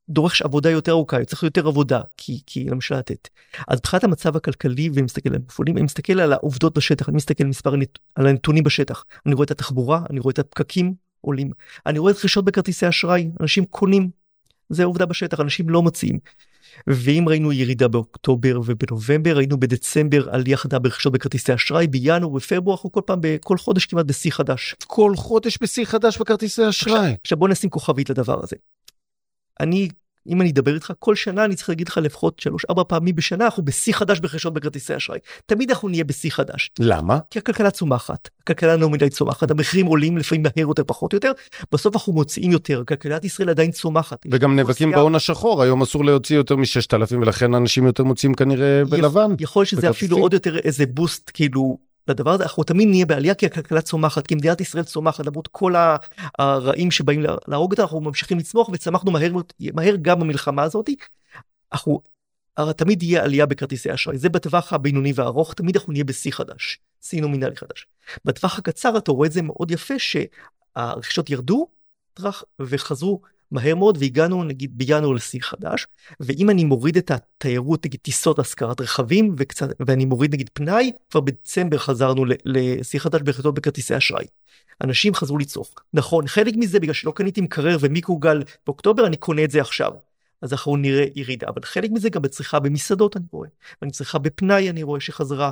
[0.09, 3.29] דורש עבודה יותר ארוכה צריך יותר עבודה כי כי לממשלה לתת.
[3.69, 7.75] אז מבחינת המצב הכלכלי ומסתכל על המפעולים אני מסתכל על העובדות בשטח אני מסתכל מספר
[8.15, 9.05] על הנתונים בשטח.
[9.27, 11.51] אני רואה את התחבורה אני רואה את הפקקים עולים.
[11.87, 14.11] אני רואה את רכישות בכרטיסי אשראי אנשים קונים
[14.69, 16.19] זה עובדה בשטח, אנשים לא מציעים.
[16.87, 22.93] ואם ראינו ירידה באוקטובר ובנובמבר, ראינו בדצמבר עלייה חדה ברכישות בכרטיסי אשראי, בינואר ובפברואר אנחנו
[22.93, 24.75] כל פעם, בכל חודש כמעט בשיא חדש.
[24.87, 26.95] כל חודש בשיא חדש בכרטיסי אשראי.
[26.95, 28.57] עכשיו, עכשיו בוא נשים כוכבית לדבר הזה.
[29.61, 29.89] אני
[30.29, 33.45] אם אני אדבר איתך כל שנה אני צריך להגיד לך לפחות שלוש ארבע פעמים בשנה
[33.45, 35.19] אנחנו בשיא חדש ברכישות בכרטיסי אשראי.
[35.47, 36.71] תמיד אנחנו נהיה בשיא חדש.
[36.79, 37.19] למה?
[37.31, 41.33] כי הכלכלה צומחת, הכלכלה נומינלית צומחת, המחירים עולים לפעמים מהר יותר פחות יותר,
[41.73, 44.27] בסוף אנחנו מוציאים יותר, כלכלת ישראל עדיין צומחת.
[44.31, 49.35] וגם נאבקים בהון השחור, היום אסור להוציא יותר מ-6,000 ולכן אנשים יותר מוציאים כנראה בלבן.
[49.41, 53.47] יכול שזה אפילו עוד יותר איזה בוסט כאילו לדבר הזה אנחנו תמיד נהיה בעלייה כי
[53.47, 55.75] הכלכלה צומחת כי מדינת ישראל צומחת למרות כל
[56.39, 59.33] הרעים שבאים להרוג אותה אנחנו ממשיכים לצמוח וצמחנו מהר
[59.75, 60.91] מהר גם במלחמה הזאת.
[61.73, 62.01] אנחנו
[62.77, 67.21] תמיד יהיה עלייה בכרטיסי אשראי זה בטווח הבינוני והארוך תמיד אנחנו נהיה בשיא חדש שיא
[67.21, 67.87] נומינלי חדש.
[68.25, 71.67] בטווח הקצר אתה רואה את זה מאוד יפה שהרכישות ירדו
[72.61, 73.21] וחזרו
[73.55, 75.87] מהר מאוד והגענו נגיד בינואר לשיא חדש
[76.21, 81.21] ואם אני מוריד את התיירות נגיד טיסות השכרת רכבים וקצת ואני מוריד נגיד פנאי כבר
[81.21, 84.25] בדצמבר חזרנו לשיא חדש בהחלטות בכרטיסי אשראי.
[84.83, 89.51] אנשים חזרו לצרוך נכון חלק מזה בגלל שלא קניתי מקרר ומיקרוגל באוקטובר אני קונה את
[89.51, 89.93] זה עכשיו.
[90.43, 93.49] אז אנחנו נראה ירידה אבל חלק מזה גם בצריכה במסעדות אני רואה
[93.83, 95.51] ואני צריכה בפנאי אני רואה שחזרה.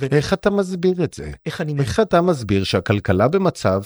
[0.00, 0.06] ו...
[0.12, 1.30] איך אתה מסביר את זה?
[1.46, 3.82] איך אני איך אתה מסביר שהכלכלה במצב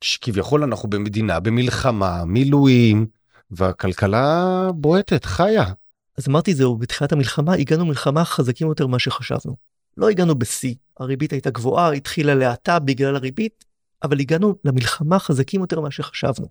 [0.00, 3.06] שכביכול אנחנו במדינה במלחמה, מילואים,
[3.50, 5.64] והכלכלה בועטת, חיה.
[6.18, 9.56] אז אמרתי זהו, בתחילת המלחמה הגענו מלחמה חזקים יותר ממה שחשבנו.
[9.96, 13.64] לא הגענו בשיא, הריבית הייתה גבוהה, התחילה להאטה בגלל הריבית,
[14.02, 16.46] אבל הגענו למלחמה חזקים יותר ממה שחשבנו.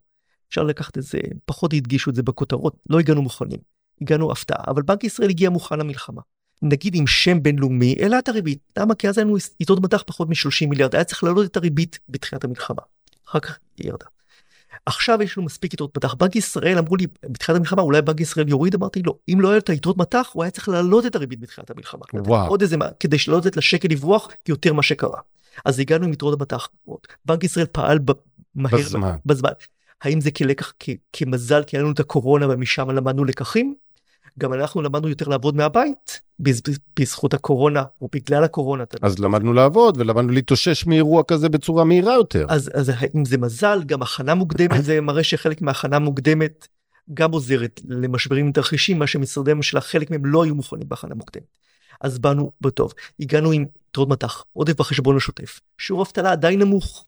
[0.49, 3.59] אפשר לקחת את זה, פחות הדגישו את זה בכותרות, לא הגענו מוכנים.
[4.01, 6.21] הגענו הפתעה, אבל בנק ישראל הגיע מוכן למלחמה.
[6.61, 8.59] נגיד עם שם בינלאומי, העלה את הריבית.
[8.77, 8.95] למה?
[8.95, 12.81] כי אז היינו יתרות מטח פחות מ-30 מיליארד, היה צריך להעלות את הריבית בתחילת המלחמה.
[13.29, 14.05] אחר כך היא ירדה.
[14.85, 16.13] עכשיו יש לנו מספיק יתרות מטח.
[16.13, 19.57] בנק ישראל אמרו לי בתחילת המלחמה אולי בנק ישראל יוריד אמרתי לא אם לא היה
[19.57, 22.01] את היתרות מטח הוא היה צריך להעלות את הריבית בתחילת המלחמה.
[22.13, 22.47] וואו.
[22.47, 25.19] עוד איזה כדי שלא לתת לשקל לברוח יותר מה שקרה.
[25.65, 26.67] אז הגענו עם יתרות המטח.
[27.25, 27.99] בנק ישראל פעל
[28.55, 29.15] מהר בזמן.
[29.25, 29.51] בזמן.
[30.01, 30.73] האם זה כלקח
[31.13, 33.75] כמזל כי היה לנו את הקורונה ומשם למדנו לקחים?
[34.39, 36.21] גם אנחנו למדנו יותר לעבוד מהבית
[36.99, 38.83] בזכות הקורונה או בגלל הקורונה.
[39.01, 42.45] אז למדנו לעבוד ולמדנו להתאושש מאירוע כזה בצורה מהירה יותר.
[42.49, 46.67] אז, אז אם זה מזל גם הכנה מוקדמת זה מראה שחלק מהכנה מוקדמת
[47.13, 51.57] גם עוזרת למשברים תרחישים, מה שמשרדי הממשלה, חלק מהם לא היו מוכנים בהכנה מוקדמת.
[52.01, 57.05] אז באנו בטוב, הגענו עם יתרות מטח, עודף בחשבון השוטף, שיעור אבטלה עדיין נמוך.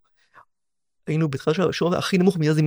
[1.08, 2.58] היינו בתחילת של השיעור הכי נמוך מאז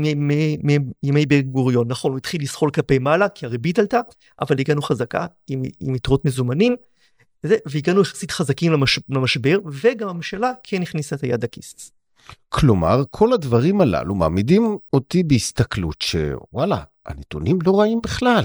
[1.02, 4.00] מימי בן גוריון, נכון, הוא התחיל לסחול כלפי מעלה כי הריבית עלתה,
[4.40, 6.76] אבל הגענו חזקה עם, עם יתרות מזומנים,
[7.44, 11.92] וזה, והגענו יחסית חזקים למש, למשבר, וגם הממשלה כן הכניסה את היד לכיס.
[12.48, 18.44] כלומר, כל הדברים הללו מעמידים אותי בהסתכלות שוואלה, הנתונים לא רעים בכלל.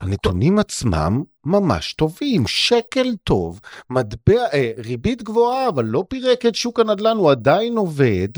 [0.00, 6.80] הנתונים עצמם ממש טובים, שקל טוב, מטבע, אה, ריבית גבוהה, אבל לא פירק את שוק
[6.80, 8.28] הנדל"ן, הוא עדיין עובד,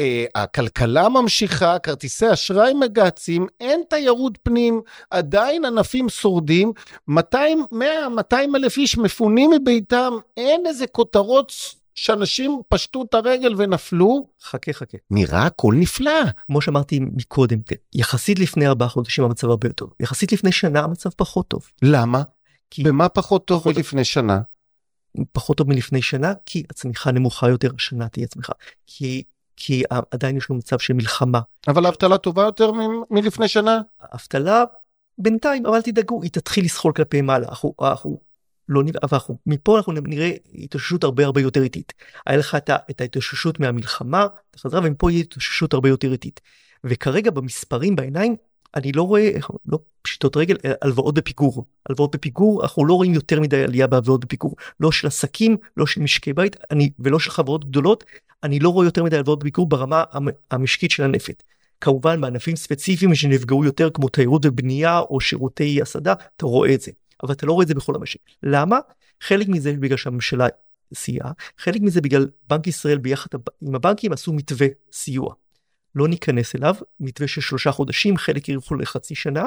[0.00, 4.80] אה, הכלכלה ממשיכה, כרטיסי אשראי מגהצים, אין תיירות פנים,
[5.10, 6.72] עדיין ענפים שורדים,
[7.08, 11.52] 200, 100, 200 אלף איש מפונים מביתם, אין איזה כותרות
[11.98, 14.28] שאנשים פשטו את הרגל ונפלו.
[14.42, 14.98] חכה חכה.
[15.10, 16.10] נראה הכל נפלא.
[16.46, 17.58] כמו שאמרתי מקודם,
[17.94, 19.94] יחסית לפני ארבעה חודשים המצב הרבה יותר טוב.
[20.00, 21.70] יחסית לפני שנה המצב פחות טוב.
[21.82, 22.22] למה?
[22.70, 22.82] כי...
[22.82, 23.76] במה פחות טוב פחות...
[23.76, 24.40] מלפני שנה?
[25.32, 28.52] פחות טוב מלפני שנה, כי הצמיחה נמוכה יותר, השנה תהיה צמיחה.
[28.86, 29.22] כי,
[29.56, 31.40] כי עדיין יש לנו מצב של מלחמה.
[31.68, 33.80] אבל האבטלה טובה יותר מ- מלפני שנה?
[34.00, 34.64] האבטלה
[35.18, 37.48] בינתיים, אבל תדאגו, היא תתחיל לסחול כלפי מעלה.
[37.48, 38.20] אנחנו, אנחנו
[38.68, 41.92] לא נראה, אבל אנחנו, מפה אנחנו נראה התאוששות הרבה הרבה יותר איטית.
[42.26, 44.26] היה לך את, את ההתאוששות מהמלחמה,
[44.58, 46.40] חזרה, ומפה יהיה התאוששות הרבה יותר איטית.
[46.84, 48.36] וכרגע במספרים בעיניים,
[48.74, 49.30] אני לא רואה,
[49.66, 51.64] לא פשיטות רגל, הלוואות בפיגור.
[51.88, 54.56] הלוואות בפיגור, אנחנו לא רואים יותר מדי עלייה בהלוואות בפיגור.
[54.80, 58.04] לא של עסקים, לא של משקי בית, אני, ולא של חברות גדולות,
[58.42, 60.04] אני לא רואה יותר מדי הלוואות בפיגור ברמה
[60.50, 61.42] המשקית של הנפט.
[61.80, 66.90] כמובן בענפים ספציפיים שנפגעו יותר כמו תיירות ובנייה או שירותי הסעדה, אתה רואה את זה.
[67.22, 68.20] אבל אתה לא רואה את זה בכל המשק.
[68.42, 68.78] למה?
[69.20, 70.46] חלק מזה בגלל שהממשלה
[70.94, 73.28] סייעה, חלק מזה בגלל בנק ישראל ביחד
[73.62, 75.34] עם הבנקים עשו מתווה סיוע.
[75.94, 79.44] לא ניכנס אליו, מתווה של שלושה חודשים, חלק ירחו לחצי שנה.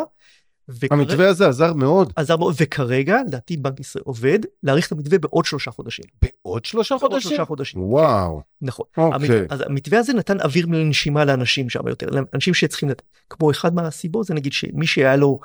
[0.70, 0.96] וכר...
[0.96, 2.14] המתווה הזה עזר מאוד.
[2.16, 6.06] עזר מאוד, וכרגע, לדעתי בנק ישראל עובד, להאריך את המתווה בעוד שלושה חודשים.
[6.22, 7.10] בעוד שלושה חודשים?
[7.10, 7.84] בעוד שלושה חודשים.
[7.84, 8.38] וואו.
[8.38, 8.66] כן.
[8.66, 8.86] נכון.
[8.98, 9.40] אוקיי.
[9.40, 9.52] המת...
[9.52, 13.02] אז המתווה הזה נתן אוויר לנשימה לאנשים שם יותר, לאנשים שצריכים, לת...
[13.30, 15.40] כמו אחד מהסיבות זה נגיד שמי שהיה לו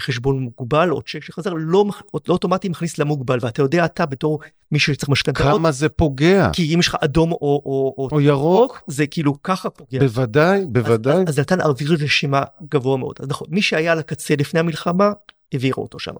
[0.00, 4.40] חשבון מוגבל או צ'ק שחזר לא, לא אוטומטי מכניס למוגבל ואתה יודע אתה בתור
[4.72, 5.58] מי שצריך משכנתאות.
[5.58, 6.50] כמה זה פוגע.
[6.52, 9.98] כי אם יש לך אדום או, או, או, או ירוק זה כאילו ככה פוגע.
[9.98, 11.22] בוודאי בוודאי.
[11.22, 13.16] אז, אז נתן אוויר לשימה גבוה מאוד.
[13.20, 15.10] אז נכון מי שהיה על הקצה לפני המלחמה
[15.52, 16.14] העבירו אותו שם.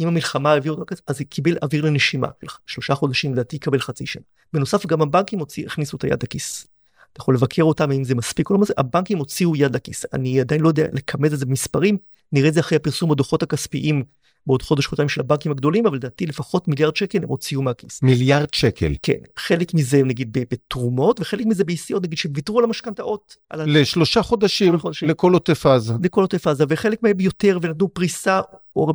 [0.00, 2.28] אם המלחמה העבירו אותו אז הוא קיבל אוויר לנשימה
[2.66, 4.22] שלושה חודשים לדעתי יקבל חצי שנה.
[4.52, 6.66] בנוסף גם הבנקים הוציא, הכניסו את היד לכיס.
[7.14, 10.04] אתה יכול לבקר אותם אם זה מספיק או לא, הבנקים הוציאו יד לכיס.
[10.12, 11.96] אני עדיין לא יודע לכמת את זה במספרים,
[12.32, 14.02] נראה את זה אחרי הפרסום בדוחות הכספיים
[14.46, 18.02] בעוד חודש חודשיים של הבנקים הגדולים, אבל לדעתי לפחות מיליארד שקל הם הוציאו מהכיס.
[18.02, 18.94] מיליארד שקל.
[19.02, 23.36] כן, חלק מזה נגיד בתרומות וחלק מזה בעסקיות נגיד שוויתרו על המשכנתאות.
[23.52, 25.94] לשלושה חודשים, חודשים לכל עוטף עזה.
[26.02, 28.40] לכל עוטף עזה וחלק מהם יותר ונתנו פריסה
[28.76, 28.92] או.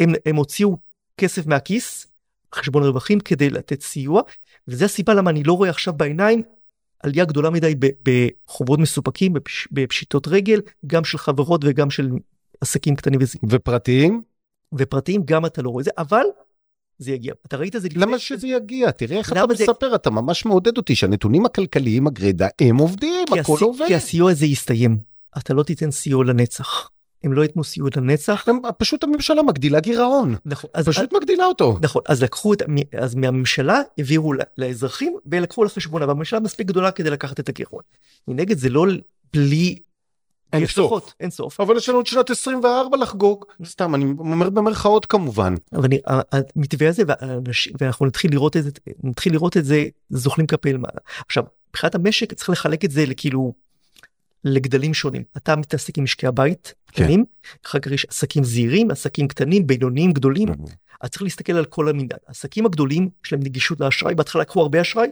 [0.00, 0.76] הם, הם הוציאו
[1.18, 2.06] כסף מהכיס,
[2.54, 4.22] חשבון רווחים כדי לתת סיוע,
[4.68, 6.42] וזה הסיבה למה אני לא רואה עכשיו בעיניים
[7.02, 12.10] עלייה גדולה מדי בחובות מסופקים, בפש, בפשיטות רגל, גם של חברות וגם של
[12.60, 13.48] עסקים קטנים וזיקים.
[13.52, 14.22] ופרטיים?
[14.74, 16.24] ופרטיים גם אתה לא רואה את זה, אבל
[16.98, 17.34] זה יגיע.
[17.46, 18.02] אתה ראית את זה לפני...
[18.02, 18.90] למה שזה יגיע?
[18.90, 19.64] תראה איך אתה זה...
[19.64, 23.62] מספר, אתה ממש מעודד אותי שהנתונים הכלכליים הגרידא הם עובדים, הכל הס...
[23.62, 23.86] עובד.
[23.88, 24.98] כי הסיוע הזה יסתיים.
[25.38, 26.90] אתה לא תיתן סיוע לנצח.
[27.24, 28.48] הם לא יתנו סיוע לנצח.
[28.48, 30.34] הם, פשוט הממשלה מגדילה גירעון.
[30.44, 30.70] נכון.
[30.74, 31.78] אז, פשוט אז, מגדילה אותו.
[31.82, 32.02] נכון.
[32.08, 32.62] אז לקחו את,
[32.98, 37.82] אז מהממשלה העבירו לאזרחים ולקחו לחשבון, אבל הממשלה מספיק גדולה כדי לקחת את הגירעון.
[38.28, 38.86] מנגד זה לא
[39.32, 39.78] בלי
[40.52, 41.14] אין סוף.
[41.20, 41.60] אין סוף.
[41.60, 43.44] אבל יש לנו את שנת 24 לחגוג.
[43.64, 45.54] סתם, אני אומר במרכאות כמובן.
[45.72, 45.88] אבל
[46.32, 47.02] המתווה הזה,
[47.80, 48.70] ואנחנו נתחיל לראות את זה,
[49.02, 51.00] נתחיל לראות את זה זוחלים כלפי למעלה.
[51.26, 53.52] עכשיו, מבחינת המשק צריך לחלק את זה לכאילו,
[54.44, 55.22] לגדלים שונים.
[55.36, 57.04] אתה מתעסק עם משקי הבית, כן.
[57.04, 57.24] קטנים,
[57.66, 60.48] אחר כך יש עסקים זעירים, עסקים קטנים, בינוניים, גדולים.
[61.00, 62.18] אז צריך להסתכל על כל המנהל.
[62.26, 65.08] העסקים הגדולים, יש להם נגישות לאשראי, בהתחלה לקחו הרבה אשראי,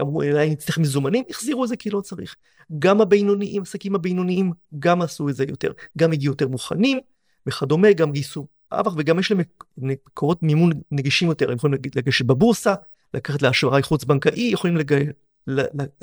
[0.00, 2.36] אמרו אולי נצטרך מזומנים, החזירו את זה כי לא צריך.
[2.78, 6.98] גם הבינוניים, עסקים הבינוניים, גם עשו את זה יותר, גם הגיעו יותר מוכנים
[7.46, 9.40] וכדומה, גם גייסו אב"ח וגם יש להם
[9.78, 12.74] מקורות מימון נגישים יותר, הם יכולים לגשת בבורסה,
[13.14, 15.14] לקחת לאשראי חוץ בנקאי, יכולים לגשת,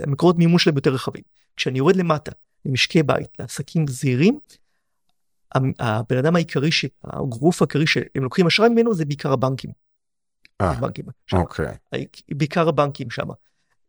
[0.07, 1.23] מקורות מימון שלהם יותר רחבים.
[1.57, 2.31] כשאני יורד למטה,
[2.67, 4.39] למשקי בית, לעסקים זעירים,
[5.79, 6.69] הבן אדם העיקרי,
[7.03, 9.71] הגרוף העיקרי שהם לוקחים אשראי ממנו זה בעיקר הבנקים.
[10.61, 10.73] אה,
[11.33, 11.75] אוקיי.
[12.29, 13.27] בעיקר הבנקים שם.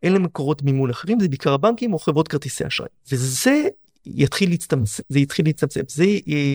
[0.03, 2.89] אין להם מקורות מימון אחרים, זה בעיקר הבנקים או חברות כרטיסי אשראי.
[3.13, 3.69] וזה
[4.07, 5.81] יתחיל להצטמצם, זה יתחיל להצטמצם.
[5.89, 6.05] זה...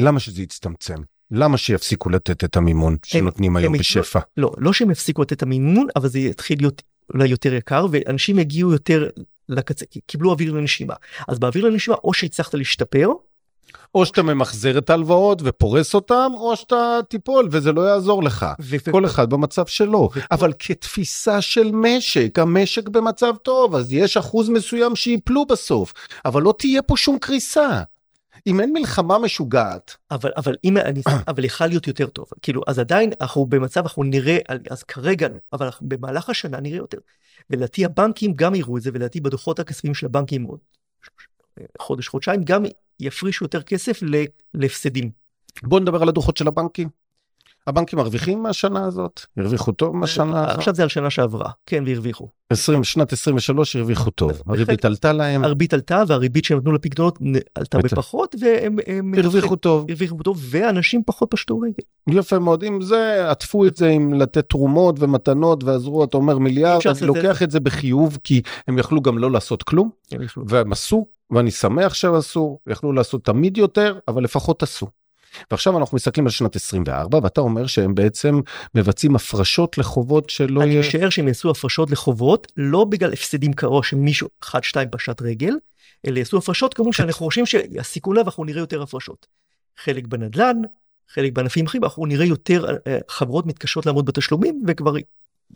[0.01, 0.95] למה שזה יצטמצם?
[1.31, 4.19] למה שיפסיקו לתת את המימון שנותנים היום בשפע?
[4.37, 6.81] לא, לא שהם יפסיקו לתת את המימון, אבל זה יתחיל להיות
[7.13, 9.09] אולי יותר יקר, ואנשים יגיעו יותר
[9.49, 10.93] לקצה, קיבלו אוויר לנשימה.
[11.27, 13.07] אז באוויר לנשימה, או שהצלחת להשתפר,
[13.95, 18.45] או שאתה ממחזר את ההלוואות ופורס אותם, או שאתה תיפול וזה לא יעזור לך.
[18.61, 20.09] ו- כל אחד במצב שלו.
[20.11, 25.93] ופה- אבל כתפיסה של משק, המשק במצב טוב, אז יש אחוז מסוים שיפלו בסוף,
[26.25, 27.81] אבל לא תהיה פה שום קריסה.
[28.47, 32.79] אם אין מלחמה משוגעת, אבל אבל אם אני אבל יכול להיות יותר טוב כאילו אז
[32.79, 34.37] עדיין אנחנו במצב אנחנו נראה
[34.69, 36.97] אז כרגע לא, אבל אנחנו במהלך השנה נראה יותר.
[37.49, 40.59] ולדעתי הבנקים גם יראו את זה ולדעתי בדוחות הכספיים של הבנקים עוד
[41.79, 42.63] חודש חודשיים גם
[42.99, 43.99] יפרישו יותר כסף
[44.53, 45.11] להפסדים.
[45.63, 47.02] בוא נדבר על הדוחות של הבנקים.
[47.67, 49.21] הבנקים מרוויחים מהשנה הזאת?
[49.37, 50.57] הרוויחו טוב מהשנה הזאת?
[50.57, 52.27] עכשיו זה על שנה שעברה כן והרוויחו.
[52.49, 54.47] 20, שנת 23 הרוויחו טוב, בהחלט.
[54.47, 57.19] הריבית עלתה להם, הריבית עלתה והריבית שהם נתנו לפקדונות
[57.55, 57.77] עלתה.
[57.77, 59.85] בפחות והם הם הרוויחו טוב.
[59.89, 62.17] הרוויחו טוב ואנשים פחות פשטו רגל.
[62.19, 66.81] יפה מאוד, עם זה עטפו את זה עם לתת תרומות ומתנות ועזרו, אתה אומר מיליארד,
[66.87, 69.89] אני לוקח את זה בחיוב כי הם יכלו גם לא לעשות כלום,
[70.47, 74.87] והם עשו, ואני שמח שהם עשו, יכלו לעשות תמיד יותר, אבל לפחות עשו.
[75.51, 78.39] ועכשיו אנחנו מסתכלים על שנת 24 ואתה אומר שהם בעצם
[78.75, 80.79] מבצעים הפרשות לחובות שלא אני יהיה...
[80.79, 85.53] משער שהם יעשו הפרשות לחובות לא בגלל הפסדים קרו שמישהו אחד שתיים פשט רגל
[86.07, 89.27] אלא יעשו הפרשות כמו שאנחנו חושבים שהסיכון לב אנחנו נראה יותר הפרשות.
[89.77, 90.61] חלק בנדל"ן
[91.09, 94.93] חלק בענפים אחרים אנחנו נראה יותר אה, חברות מתקשרות לעמוד בתשלומים וכבר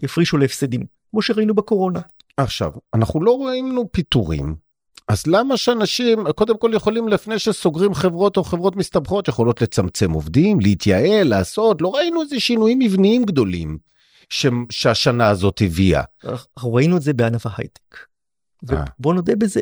[0.03, 1.99] יפרישו להפסדים כמו שראינו בקורונה.
[2.37, 4.66] עכשיו, אנחנו לא ראינו פיטורים.
[5.07, 10.59] אז למה שאנשים קודם כל יכולים לפני שסוגרים חברות או חברות מסתבכות יכולות לצמצם עובדים,
[10.59, 13.77] להתייעל, לעשות, לא ראינו איזה שינויים מבניים גדולים
[14.29, 14.45] ש...
[14.69, 16.03] שהשנה הזאת הביאה.
[16.25, 17.97] אנחנו ראינו את זה בענף ההייטק.
[18.71, 18.83] אה.
[18.99, 19.59] ובוא נודה בזה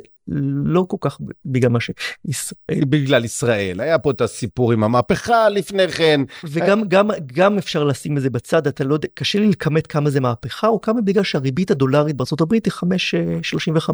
[0.65, 5.87] לא כל כך בגלל מה שישראל בגלל ישראל, היה פה את הסיפור עם המהפכה לפני
[5.87, 6.21] כן.
[6.43, 10.09] וגם גם גם אפשר לשים את זה בצד אתה לא יודע קשה לי לכמת כמה
[10.09, 13.89] זה מהפכה או כמה בגלל שהריבית הדולרית הברית היא 5.35.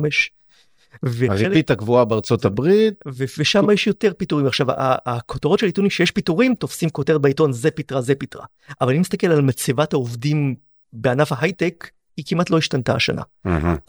[1.29, 2.93] הריבית הגבוהה בארצות הברית,
[3.37, 4.45] ושם יש יותר פיטורים.
[4.47, 4.67] עכשיו
[5.05, 8.45] הכותרות של עיתונים שיש פיטורים תופסים כותרת בעיתון זה פיטרה זה פיטרה
[8.81, 10.55] אבל אם נסתכל על מצבת העובדים
[10.93, 13.21] בענף ההייטק היא כמעט לא השתנתה השנה.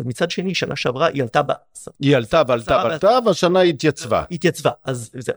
[0.00, 1.52] מצד שני שנה שעברה היא עלתה ב...
[2.00, 4.24] היא עלתה ועלתה עלתה ועלתה והשנה היא התייצבה.
[4.30, 4.70] התייצבה.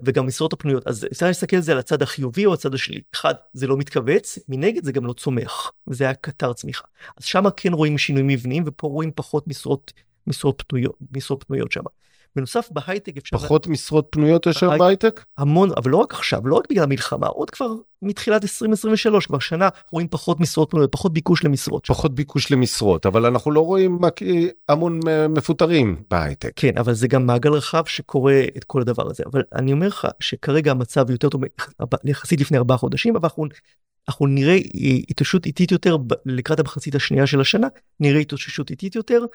[0.01, 0.88] וגם משרות הפנויות.
[0.88, 4.39] אז אפשר להסתכל על זה על הצד החיובי או הצד השלילי אחד זה לא מתכווץ
[4.49, 5.71] מנגד זה גם לא צומח.
[5.89, 6.86] זה היה קטר צמיחה.
[7.17, 9.93] אז שמה כן רואים שינויים מבניים ופה רואים פחות משרות
[10.28, 11.90] משרות פנויות משרות פנויות שמה.
[12.36, 15.26] בנוסף בהייטק אפשר פחות משרות פנויות יש היום בהייטק.
[15.38, 17.68] המון אבל לא רק עכשיו לא רק בגלל המלחמה עוד כבר
[18.02, 21.88] מתחילת 2023 כבר שנה רואים פחות משרות פנויות פחות ביקוש למשרות.
[21.88, 24.00] פחות ביקוש למשרות, אבל אנחנו לא רואים
[24.70, 26.52] המון מפוטרים בהייטק.
[26.56, 30.08] כן אבל זה גם מעגל רחב שקורה את כל הדבר הזה אבל אני אומר לך
[30.20, 31.42] שכרגע המצב יותר טוב
[32.04, 33.46] יחסית לפני ארבעה חודשים אבל אנחנו,
[34.10, 34.58] אנחנו נראה
[35.10, 37.68] התאוששות איטית יותר לקראת המחצית השנייה של השנה
[38.00, 39.26] נראה התאוששות איטית יותר.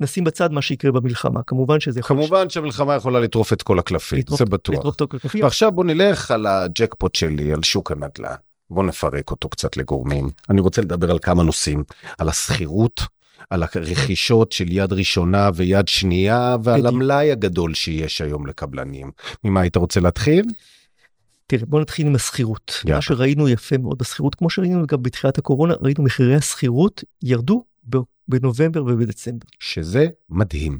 [0.00, 4.18] נשים בצד מה שיקרה במלחמה כמובן שזה יכול כמובן שהמלחמה יכולה לטרוף את כל הקלפים,
[4.18, 4.74] לטרוף- זה בטוח.
[4.78, 5.42] לטרוף את הקלפים.
[5.44, 8.34] ועכשיו בוא נלך על הג'קפוט שלי, על שוק הנדל"ן.
[8.70, 10.30] בוא נפרק אותו קצת לגורמים.
[10.50, 11.84] אני רוצה לדבר על כמה נושאים,
[12.18, 13.00] על השכירות,
[13.50, 16.86] על הרכישות של יד ראשונה ויד שנייה, ועל.
[16.86, 19.10] המלאי הגדול שיש היום לקבלנים.
[19.44, 20.44] ממה היית רוצה להתחיל?
[21.46, 22.82] תראה בוא נתחיל עם השכירות.
[22.94, 27.64] מה שראינו יפה מאוד בשכירות כמו שראינו גם בתחילת הקורונה ראינו מחירי השכירות ירדו
[28.28, 29.46] בנובמבר ובדצמבר.
[29.60, 30.78] שזה מדהים.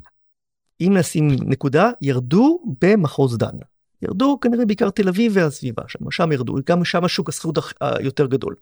[0.80, 3.58] אם נשים נקודה ירדו במחוז דן.
[4.02, 8.54] ירדו כנראה בעיקר תל אביב והסביבה שם שם ירדו גם שם שוק השכירות היותר גדול.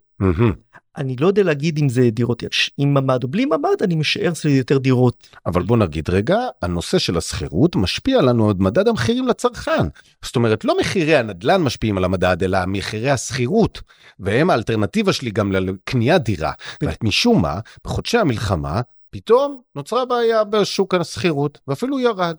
[0.96, 2.42] אני לא יודע להגיד אם זה דירות
[2.78, 5.28] עם ממ"ד או בלי ממ"ד אני משער שזה יותר דירות.
[5.46, 9.82] אבל בוא נגיד רגע, הנושא של השכירות משפיע לנו על מדד המחירים לצרכן.
[10.24, 13.80] זאת אומרת, לא מחירי הנדל"ן משפיעים על המדד, אלא מחירי השכירות.
[14.20, 16.52] והם האלטרנטיבה שלי גם לקניית דירה.
[16.82, 17.04] בדיוק.
[17.04, 22.36] משום מה, בחודשי המלחמה, פתאום נוצרה בעיה בשוק השכירות, ואפילו ירד.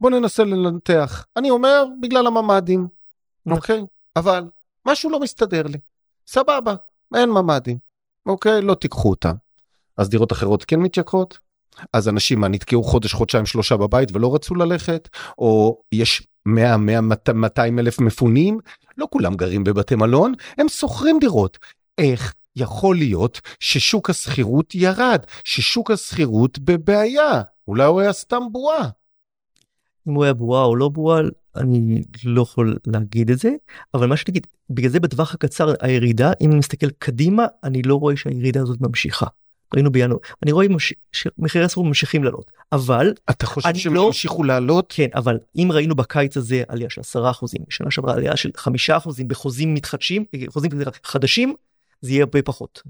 [0.00, 1.26] בוא ננסה לנתח.
[1.36, 2.88] אני אומר, בגלל הממ"דים,
[3.46, 3.58] נכון.
[3.58, 3.82] אוקיי?
[4.16, 4.44] אבל
[4.86, 5.78] משהו לא מסתדר לי.
[6.26, 6.74] סבבה,
[7.14, 7.78] אין ממ"דים.
[8.26, 9.34] אוקיי, לא תיקחו אותם.
[9.96, 11.38] אז דירות אחרות כן מתייקרות?
[11.92, 17.00] אז אנשים מה נתקעו חודש חודשיים שלושה בבית ולא רצו ללכת או יש 100 100
[17.34, 18.58] 200 אלף מפונים
[18.98, 21.58] לא כולם גרים בבתי מלון הם שוכרים דירות
[21.98, 28.88] איך יכול להיות ששוק השכירות ירד ששוק השכירות בבעיה אולי הוא היה סתם בועה.
[30.08, 31.20] אם הוא היה בועה או לא בועה
[31.56, 33.50] אני לא יכול להגיד את זה
[33.94, 38.60] אבל מה שנגיד בגלל זה בטווח הקצר הירידה אם נסתכל קדימה אני לא רואה שהירידה
[38.60, 39.26] הזאת ממשיכה.
[39.74, 44.02] ראינו בינואר אני רואה מש- שמחירי השכירות ממשיכים לעלות אבל אתה חושב אני שהם לא-
[44.06, 44.86] ימשיכו לעלות?
[44.88, 48.90] כן אבל אם ראינו בקיץ הזה עלייה של 10 אחוזים בשנה שעברה עלייה של 5
[48.90, 50.70] אחוזים בחוזים מתחדשים חוזים
[51.04, 51.54] חדשים
[52.00, 52.82] זה יהיה הרבה פחות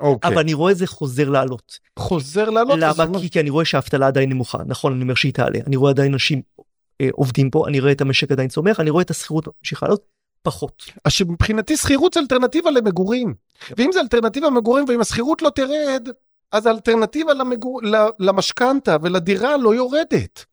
[0.00, 0.30] אוקיי.
[0.30, 2.78] אבל אני רואה זה חוזר לעלות חוזר לעלות.
[2.80, 5.90] למה כי, כי אני רואה שהאבטלה עדיין נמוכה נכון אני אומר שהיא תעלה אני רואה
[5.90, 6.64] עדיין אנשים אה,
[7.12, 10.04] עובדים פה, אני רואה את המשק עדיין צומח, אני רואה את השכירות ממשיכה לעלות,
[10.42, 10.84] פחות.
[11.04, 13.34] אז שמבחינתי שכירות זה אלטרנטיבה למגורים.
[13.78, 16.08] ואם זה אלטרנטיבה למגורים ואם השכירות לא תרד,
[16.52, 17.80] אז האלטרנטיבה למגור...
[18.18, 20.44] למשכנתה ולדירה לא יורדת.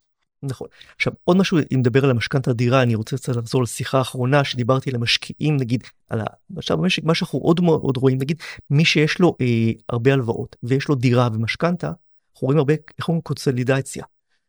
[0.44, 0.68] נכון.
[0.96, 4.92] עכשיו עוד משהו אם נדבר על המשכנתה דירה אני רוצה קצת לחזור לשיחה האחרונה שדיברתי
[4.92, 6.22] למשקיעים נגיד על
[6.58, 8.38] עכשיו במשק מה שאנחנו עוד עוד רואים נגיד
[8.70, 13.22] מי שיש לו אה, הרבה הלוואות ויש לו דירה ומשכנתה אנחנו רואים הרבה איך אומרים
[13.22, 14.04] קונסולידציה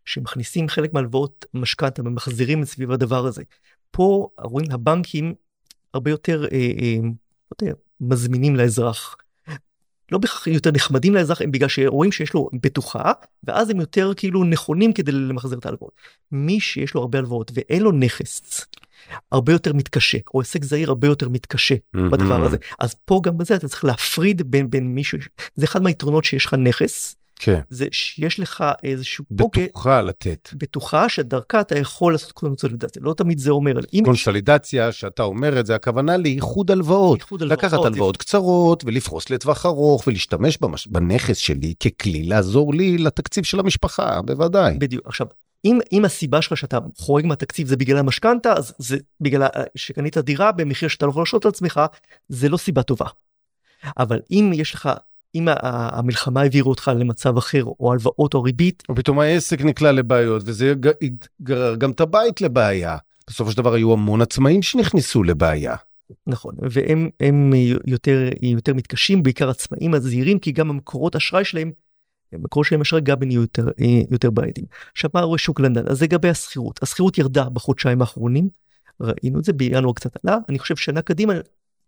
[0.09, 3.43] שמכניסים חלק מהלוואות משכנתה ומחזירים את סביב הדבר הזה.
[3.91, 5.35] פה רואים הבנקים
[5.95, 9.17] הרבה יותר אה, אה, לא יודע, מזמינים לאזרח.
[10.13, 13.13] לא בהכרח יותר נחמדים לאזרח הם בגלל שרואים שיש לו בטוחה
[13.45, 15.93] ואז הם יותר כאילו נכונים כדי למחזר את ההלוואות.
[16.33, 18.67] מי שיש לו הרבה הלוואות ואין לו נכס
[19.33, 21.99] הרבה יותר מתקשה או הישג זעיר הרבה יותר מתקשה mm-hmm.
[22.11, 25.19] בדבר הזה אז פה גם בזה אתה צריך להפריד בין בין מישהו
[25.55, 27.61] זה אחד מהיתרונות שיש לך נכס כן.
[27.71, 30.49] זה שיש לך איזשהו בטוחה לתת.
[30.55, 33.03] בטוחה שדרכה אתה יכול לעשות קונסולידציה.
[33.05, 33.73] לא תמיד זה אומר
[34.05, 37.25] קונסולידציה שאתה אומר את זה הכוונה לאיחוד הלוואות.
[37.41, 40.87] לקחת הלוואות קצרות ולפרוס לטווח ארוך ולהשתמש במש...
[40.87, 44.79] בנכס שלי ככלי לעזור לי לתקציב של המשפחה בוודאי.
[44.79, 45.07] בדיוק.
[45.07, 45.27] עכשיו
[45.65, 50.53] אם אם הסיבה שלך שאתה חורג מהתקציב זה בגלל המשכנתה אז זה בגלל שקנית דירה
[50.53, 51.81] במחיר שאתה לא יכול לשלוט על עצמך
[52.29, 53.07] זה לא סיבה טובה.
[53.99, 54.91] אבל אם יש לך
[55.35, 58.83] אם המלחמה העבירה אותך למצב אחר או הלוואות או ריבית.
[58.89, 60.75] או פתאום העסק נקלע לבעיות וזה
[61.43, 62.97] גרר גם את הבית לבעיה.
[63.29, 65.77] בסופו של דבר היו המון עצמאים שנכנסו לבעיה.
[66.27, 67.53] נכון והם הם
[67.87, 71.73] יותר יותר מתקשים בעיקר עצמאים הזהירים כי גם המקורות אשראי שלהם.
[72.33, 73.69] מקורות שלהם אשראי גם נהיו יותר
[74.11, 74.67] יותר בעייתיים.
[74.93, 78.49] עכשיו מה רואה שוק לנדן אז לגבי השכירות השכירות ירדה בחודשיים האחרונים.
[79.01, 81.35] ראינו את זה בינואר קצת עלה אני חושב שנה קדימה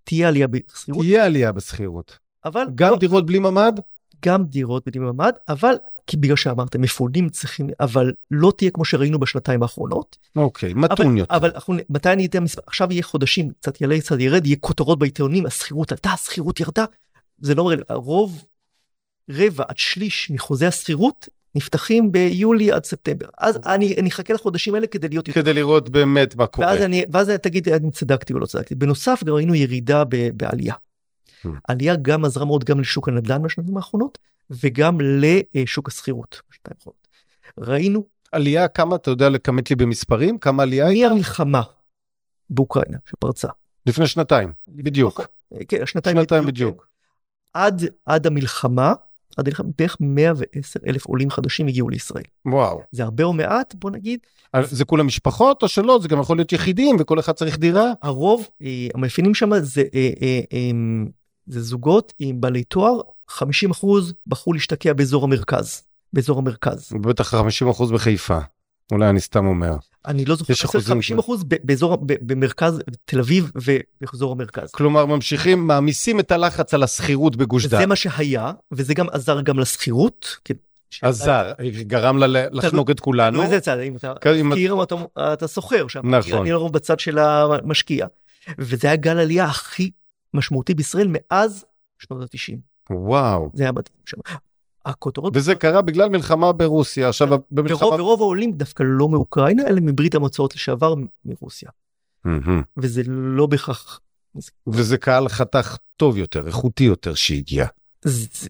[0.04, 1.04] תהיה עלייה בשכירות.
[1.04, 2.18] תהיה עלייה בשכירות.
[2.44, 3.80] אבל גם לא, דירות בלי ממ"ד?
[4.24, 5.74] גם דירות בלי ממ"ד אבל
[6.06, 10.16] כי בגלל שאמרתם מפונים צריכים אבל לא תהיה כמו שראינו בשנתיים האחרונות.
[10.36, 11.36] אוקיי מתון יותר.
[11.36, 14.98] אבל אנחנו מתי אני אתן מספר עכשיו יהיה חודשים קצת יעלה קצת ירד יהיה כותרות
[14.98, 16.84] בעיתונים השכירות עלתה השכירות ירדה.
[17.38, 18.44] זה לא אומר הרוב
[19.30, 24.86] רבע עד שליש מחוזי השכירות נפתחים ביולי עד ספטמבר אז אני אני אחכה לחודשים האלה
[24.86, 28.46] כדי להיות כדי לראות באמת מה קורה ואז אני ואז תגיד אני צדקתי או לא
[28.46, 30.74] צדקתי בנוסף גם ראינו ירידה בעלייה.
[31.46, 31.48] Hmm.
[31.68, 34.18] עלייה גם עזרה מאוד גם לשוק הנדל"ן בשנתיים האחרונות
[34.50, 34.98] וגם
[35.54, 36.40] לשוק השכירות.
[37.58, 41.08] ראינו עלייה כמה אתה יודע לכמת לי במספרים כמה עלייה הייתה?
[41.08, 41.62] מהמלחמה
[42.50, 43.48] באוקראינה שפרצה.
[43.86, 45.20] לפני שנתיים בדיוק.
[45.68, 46.74] כן, שנתיים, שנתיים בדיוק.
[46.74, 46.86] בדיוק.
[47.54, 48.94] עד עד המלחמה
[49.36, 49.48] עד
[49.78, 52.22] בערך 110 אלף עולים חדשים הגיעו לישראל.
[52.46, 52.82] וואו.
[52.92, 54.20] זה הרבה או מעט בוא נגיד.
[54.62, 57.92] זה כולה משפחות או שלא זה גם יכול להיות יחידים וכל אחד צריך דירה.
[58.02, 60.10] הרוב אה, המאפיינים שם זה אה,
[60.52, 60.70] אה,
[61.50, 65.82] זה זוגות עם בעלי תואר 50 אחוז בחרו להשתקע באזור המרכז
[66.12, 66.92] באזור המרכז.
[67.00, 68.38] בטח 50 אחוז בחיפה
[68.92, 69.76] אולי אני סתם אומר.
[70.06, 74.70] אני לא זוכר, 50 אחוז באזור, במרכז תל אביב ובאזור המרכז.
[74.70, 77.78] כלומר ממשיכים, מעמיסים את הלחץ על השכירות בגוש דן.
[77.78, 80.36] זה מה שהיה, וזה גם עזר גם לשכירות.
[81.02, 83.48] עזר, גרם לה לחנוק את כולנו.
[83.48, 84.76] זה צד, אם אתה מכיר,
[85.18, 86.14] אתה שוכר שם.
[86.16, 86.40] נכון.
[86.40, 88.06] אני לרוב בצד של המשקיע.
[88.58, 89.90] וזה היה גל עלייה הכי
[90.34, 91.64] משמעותי בישראל מאז
[91.98, 92.56] שנות ה-90.
[92.90, 93.50] וואו.
[93.54, 93.96] זה היה מדהים.
[94.86, 99.80] הכותרות וזה קרה בגלל מלחמה ברוסיה עכשיו במלחמה ורוב, ורוב העולים דווקא לא מאוקראינה אלא
[99.82, 101.70] מברית המועצות לשעבר מרוסיה.
[102.76, 104.00] וזה לא בהכרח.
[104.66, 107.66] וזה קהל חתך טוב יותר איכותי יותר שהגיע.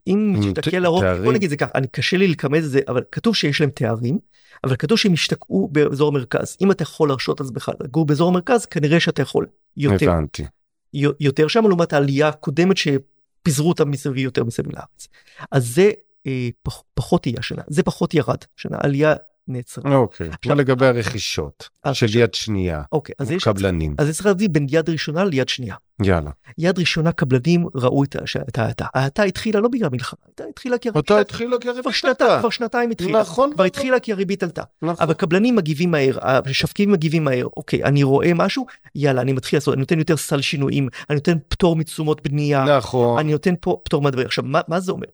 [0.06, 3.36] אם תסתכל לרוב בוא נגיד זה ככה אני קשה לי לכמת את זה אבל כתוב
[3.36, 4.18] שיש להם תארים
[4.64, 9.00] אבל כתוב שהם השתקעו באזור המרכז אם אתה יכול להרשות לעצמך לגור באזור המרכז כנראה
[9.00, 10.10] שאתה יכול יותר.
[10.10, 10.44] הבנתי.
[10.94, 15.08] יותר שם לעומת העלייה הקודמת שפיזרו אותם מסביב יותר מסביב לארץ.
[15.50, 15.90] אז זה
[16.26, 19.14] אה, פח, פחות תהיה השנה זה פחות ירד שנה עלייה
[19.50, 19.96] נעצרה.
[19.96, 23.94] אוקיי, עכשיו לגבי הרכישות של יד שנייה, אוקיי, אז יש קבלנים.
[23.98, 25.74] אז צריך להבדיל בין יד ראשונה ליד שנייה.
[26.02, 26.30] יאללה.
[26.58, 31.10] יד ראשונה קבלנים ראו את ההאטה, ההאטה התחילה לא בגלל מלחמה, ההאטה התחילה כי הריבית
[31.10, 32.38] אותה התחילה כי הריבית עלתה.
[32.40, 34.62] כבר שנתיים התחילה, נכון, כבר התחילה כי הריבית עלתה.
[34.82, 35.04] נכון.
[35.04, 39.74] אבל קבלנים מגיבים מהר, המשווקים מגיבים מהר, אוקיי, אני רואה משהו, יאללה, אני מתחיל לעשות,
[39.74, 43.18] אני נותן יותר סל שינויים, אני נותן פטור מתשומות בנייה, נכון.
[43.18, 44.26] אני נותן פה פטור מהדברים.
[44.26, 45.06] עכשיו, מה, מה זה אומר?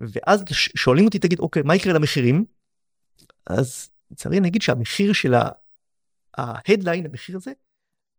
[0.00, 0.44] ואז
[0.76, 2.44] שואלים אותי תגיד אוקיי מה יקרה למחירים
[3.46, 5.34] אז לצערי אני אגיד שהמחיר של
[6.36, 7.52] ההדליין המחיר הזה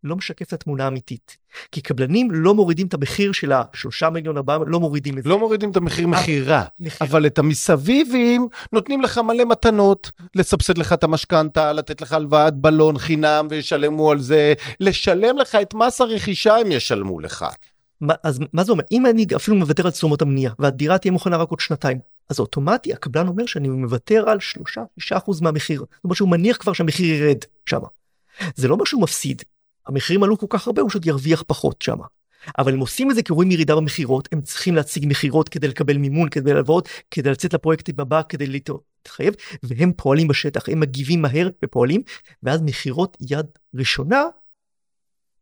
[0.06, 1.38] לא משקף את התמונה האמיתית.
[1.72, 5.30] כי קבלנים לא מורידים את המחיר של השלושה מיליון ארבעה לא מורידים את זה.
[5.30, 6.64] לא מורידים את המחיר מכירה.
[7.02, 10.12] אבל את המסביבים נותנים לך מלא מתנות.
[10.36, 14.54] לסבסד לך את המשכנתה לתת לך הלוואת בלון חינם וישלמו על זה.
[14.80, 17.46] לשלם לך את מס הרכישה הם ישלמו לך.
[18.02, 18.84] מה, אז מה זה אומר?
[18.92, 22.00] אם אני אפילו מוותר על תשומות המניעה והדירה תהיה מוכנה רק עוד שנתיים
[22.30, 24.38] אז אוטומטי הקבלן אומר שאני מוותר על
[25.12, 25.80] 3-6% מהמחיר.
[25.80, 27.80] זאת אומרת שהוא מניח כבר שהמחיר ירד שם.
[28.56, 29.44] זה לא אומר שהוא מפסיד.
[29.88, 31.98] המחירים עלו כל כך הרבה, הוא פשוט ירוויח פחות שם.
[32.58, 35.98] אבל הם עושים את זה כי רואים ירידה במכירות, הם צריכים להציג מכירות כדי לקבל
[35.98, 41.50] מימון, כדי להלוואות, כדי לצאת לפרויקט הבא, כדי להתחייב, והם פועלים בשטח, הם מגיבים מהר
[41.66, 42.02] ופועלים,
[42.44, 44.24] ואז מכירות יד ראשונה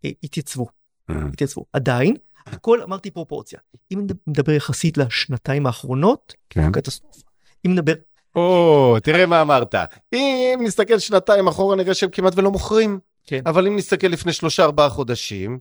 [0.06, 0.83] אה, התייצבו.
[1.10, 1.66] התייצבו.
[1.74, 3.60] עדיין, הכל אמרתי פרופורציה.
[3.94, 6.72] אם נדבר יחסית לשנתיים האחרונות, כן.
[6.72, 7.30] קטסטרופה.
[7.66, 7.94] אם נדבר,
[8.36, 9.76] או, תראה מה אמרת.
[10.14, 13.00] אם נסתכל שנתיים אחורה נראה שהם כמעט ולא מוכרים.
[13.26, 13.42] כן.
[13.46, 15.60] אבל אם נסתכל לפני שלושה ארבעה חודשים,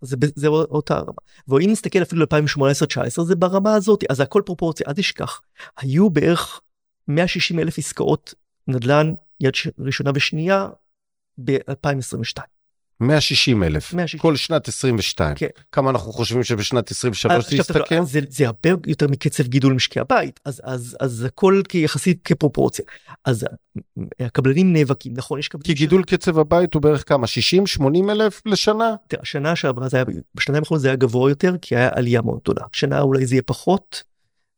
[0.00, 1.12] זה, זה אותה רמה.
[1.48, 5.40] ואם נסתכל אפילו ל-2018-2019 זה ברמה הזאת, אז הכל פרופורציה, אל תשכח.
[5.76, 6.60] היו בערך
[7.08, 8.34] 160 אלף עסקאות
[8.68, 10.68] נדל"ן יד ראשונה ושנייה
[11.44, 12.42] ב-2022.
[13.00, 13.94] 160 אלף.
[13.94, 14.20] 160.
[14.20, 15.34] כל שנת 22.
[15.34, 15.46] כן.
[15.72, 18.04] כמה אנחנו חושבים שבשנת 23 זה יסתכם?
[18.04, 22.84] זה, זה הרבה יותר מקצב גידול משקי הבית, אז, אז, אז הכל יחסית כפרופורציה.
[23.24, 23.46] אז
[24.20, 25.76] הקבלנים נאבקים, נכון, יש כי קבלנים...
[25.76, 27.26] גידול קצב הבית הוא בערך כמה?
[27.80, 28.94] 60-80 אלף לשנה?
[29.08, 32.38] תראה, השנה שעברה זה היה, בשנתיים האחרונות זה היה גבוה יותר, כי היה עלייה מאוד
[32.42, 32.62] גדולה.
[32.72, 34.02] שנה אולי זה יהיה פחות,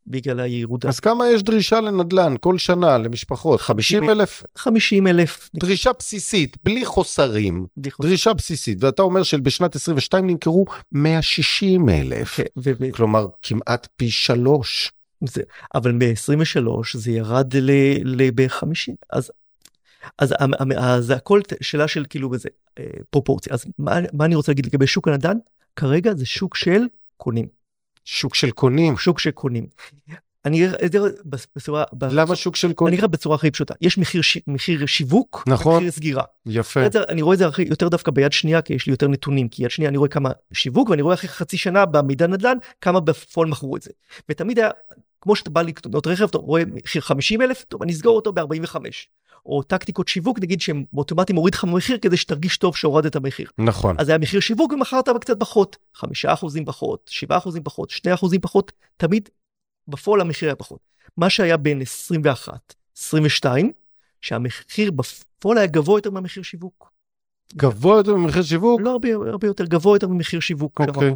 [0.07, 0.88] בגלל הירודה.
[0.88, 3.61] אז כמה יש דרישה לנדל"ן כל שנה למשפחות?
[3.61, 4.42] 50 אלף?
[4.57, 5.51] 50 אלף.
[5.55, 7.66] דרישה בסיסית, בלי חוסרים.
[8.01, 12.36] דרישה בסיסית, ואתה אומר שבשנת 22 נמכרו 160 אלף.
[12.36, 14.92] כן, ו- כלומר, כמעט פי שלוש.
[15.28, 15.42] זה,
[15.74, 19.30] אבל ב-23 זה ירד ל-50 אז
[20.18, 20.34] אז,
[20.76, 22.48] אז זה הכל שאלה של כאילו בזה
[22.78, 25.36] אה, פרופורציה אז מה, מה אני רוצה להגיד לגבי שוק הנדל"ן
[25.76, 26.82] כרגע זה שוק של
[27.16, 27.46] קונים
[28.05, 28.96] שוק של קונים.
[28.98, 29.66] שוק של קונים.
[30.44, 31.01] אני אגיד
[31.57, 32.98] בצורה למה שוק של אני קונים?
[32.98, 34.38] אגיד בצורה הכי פשוטה יש מחיר ש...
[34.46, 35.74] מחיר שיווק נכון.
[35.74, 36.80] ומחיר סגירה יפה.
[36.92, 39.48] זה- אני רואה את זה הכי- יותר דווקא ביד שנייה כי יש לי יותר נתונים
[39.48, 43.01] כי יד שנייה אני רואה כמה שיווק ואני רואה אחרי חצי שנה במידע נדל"ן כמה
[43.01, 43.90] בפועל מכרו את זה.
[44.28, 44.70] ותמיד היה
[45.20, 48.76] כמו שאתה בא לקנות רכב אתה רואה מחיר 50 אלף טוב אני אסגור אותו ב-45
[49.46, 53.50] או טקטיקות שיווק נגיד שהם אוטומטית מוריד לך במחיר כדי שתרגיש טוב שהורדת המחיר.
[53.58, 53.96] נכון.
[53.98, 56.04] אז היה מחיר שיווק ומכרת קצת פחות 5%
[56.66, 57.32] פחות 7%
[57.64, 59.28] פחות 2% פחות תמיד
[59.88, 60.78] בפועל המחיר היה פחות.
[61.16, 63.72] מה שהיה בין 21 22
[64.20, 66.92] שהמחיר בפועל היה גבוה יותר מהמחיר שיווק.
[67.56, 68.80] גבוה יותר ממחיר שיווק?
[68.80, 70.80] לא הרבה, הרבה יותר גבוה יותר ממחיר שיווק.
[70.80, 71.14] אוקיי.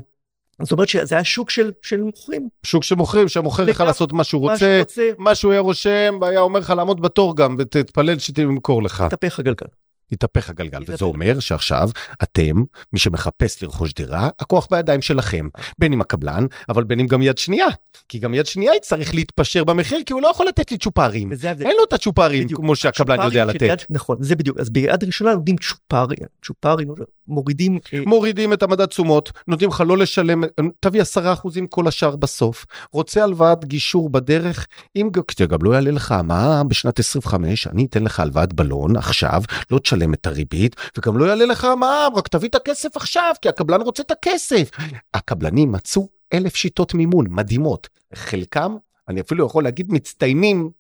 [0.63, 2.49] זאת אומרת שזה היה שוק של, של מוכרים.
[2.63, 3.87] שוק שמוכרים, שהמוכר לך לגמרי.
[3.87, 4.83] לעשות מה שהוא רוצה,
[5.19, 9.01] מה שהוא היה רושם, והיה אומר לך לעמוד בתור גם, ותתפלל שתמכור לך.
[9.01, 9.67] התהפך הגלגל.
[10.15, 10.83] התהפך הגלגל.
[10.87, 11.89] וזה אומר שעכשיו
[12.23, 12.63] אתם,
[12.93, 15.49] מי שמחפש לרכוש דירה, הכוח בידיים שלכם,
[15.79, 17.67] בין אם הקבלן, אבל בין אם גם יד שנייה.
[18.09, 21.33] כי גם יד שנייה יצטרך להתפשר במחיר, כי הוא לא יכול לתת לי צ'ופרים.
[21.43, 22.49] אין לו את הצ'ופרים.
[22.49, 23.85] כמו שהקבלן יודע לתת.
[23.91, 24.59] נכון, זה בדיוק.
[24.61, 26.89] אז ביד ראשונה נותנים צ'ופרים, צ'ופרים,
[27.29, 30.45] מורידים, אה, מורידים את המדד תשומות, נותנים לך לא לשלם,
[30.81, 32.67] תביא 10% כל השאר בסוף.
[32.93, 35.11] רוצה הלוואת גישור בדרך, אם
[35.49, 40.04] גם לא יעלה לך המע"מ בשנת 25, אני אתן לך הלוואת בלון עכשיו, לא תשלם
[40.13, 44.03] את הריבית, וגם לא יעלה לך המע"מ, רק תביא את הכסף עכשיו, כי הקבלן רוצה
[44.03, 44.71] את הכסף.
[45.15, 48.77] הקבלנים מצאו אלף שיטות מימון מדהימות, חלקם
[49.09, 50.71] אני אפילו יכול להגיד מצטיינים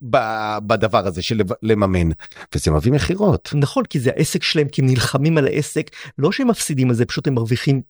[0.66, 2.10] בדבר הזה של לממן
[2.54, 3.50] וזה מביא מכירות.
[3.54, 7.04] נכון, כי זה העסק שלהם, כי הם נלחמים על העסק, לא שהם מפסידים על זה,
[7.04, 7.82] פשוט הם מרוויחים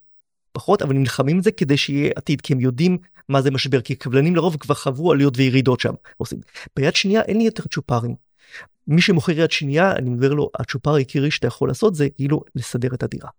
[0.51, 2.97] פחות, אבל הם נלחמים על זה כדי שיהיה עתיד, כי הם יודעים
[3.29, 5.93] מה זה משבר, כי קבלנים לרוב כבר חוו עליות וירידות שם.
[6.17, 6.39] עושים.
[6.75, 8.15] ביד שנייה אין לי יותר צ'ופרים.
[8.87, 12.93] מי שמוכר יד שנייה, אני אומר לו, הצ'ופר העיקרי שאתה יכול לעשות זה כאילו לסדר
[12.93, 13.29] את הדירה.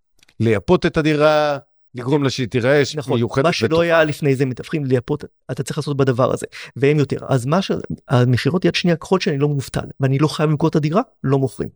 [0.40, 1.58] לייפות את הדירה,
[1.94, 3.44] לגרום לה שהיא תיראה נכון, מיוחדת.
[3.44, 7.16] מה שלא היה לפני זה מתווכים לייפות, אתה צריך לעשות בדבר הזה, והם יותר.
[7.28, 11.02] אז מה שהמכירות יד שנייה, ככל שאני לא מובטל ואני לא חייב למכור את הדירה,
[11.24, 11.68] לא מוכרים.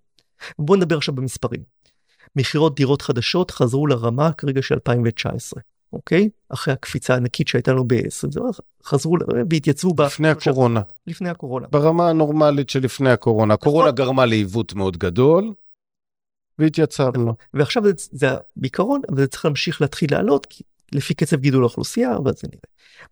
[0.59, 1.61] בוא נדבר עכשיו במספרים.
[2.37, 5.63] מכירות דירות חדשות חזרו לרמה כרגע של 2019,
[5.93, 6.29] אוקיי?
[6.49, 8.41] אחרי הקפיצה הענקית שהייתה לנו ב-20,
[8.85, 9.17] חזרו
[9.51, 10.01] והתייצבו ב...
[10.01, 11.67] לפני הקורונה, לפני הקורונה.
[11.71, 13.55] ברמה הנורמלית שלפני הקורונה.
[13.55, 15.53] הקורונה גרמה לעיוות מאוד גדול,
[16.59, 17.35] והתייצבנו.
[17.55, 20.63] ועכשיו זה, זה בעיקרון, אבל זה צריך להמשיך להתחיל לעלות, כי
[20.93, 22.63] לפי קצב גידול האוכלוסייה, אבל זה נראה.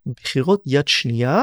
[0.07, 1.43] מכירות יד שנייה,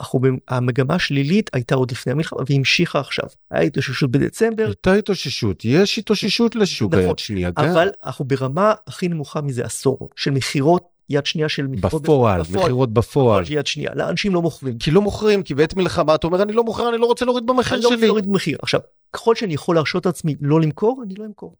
[0.00, 3.24] אנחנו, המגמה השלילית הייתה עוד לפני המלחמה והמשיכה עכשיו.
[3.50, 7.64] היה התאוששות בדצמבר, הייתה התאוששות, יש התאוששות לשוק נכון, היד שנייה גם.
[7.64, 12.92] אבל אנחנו ברמה הכי נמוכה מזה עשור, של מכירות יד שנייה של מכירות בפועל, מכירות
[12.92, 13.44] בפועל.
[13.44, 14.78] של יד שנייה, לאנשים לא מוכרים.
[14.78, 17.46] כי לא מוכרים, כי בעת מלחמה אתה אומר אני לא מוכר, אני לא רוצה להוריד
[17.46, 18.06] במחיר אני לא רוצה שלי.
[18.06, 18.58] להוריד מחיר.
[18.62, 18.80] עכשיו,
[19.12, 21.56] ככל שאני יכול להרשות לעצמי לא למכור, אני לא אמכור.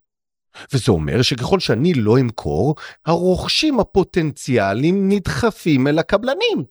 [0.73, 2.75] וזה אומר שככל שאני לא אמכור,
[3.05, 6.63] הרוכשים הפוטנציאליים נדחפים אל הקבלנים.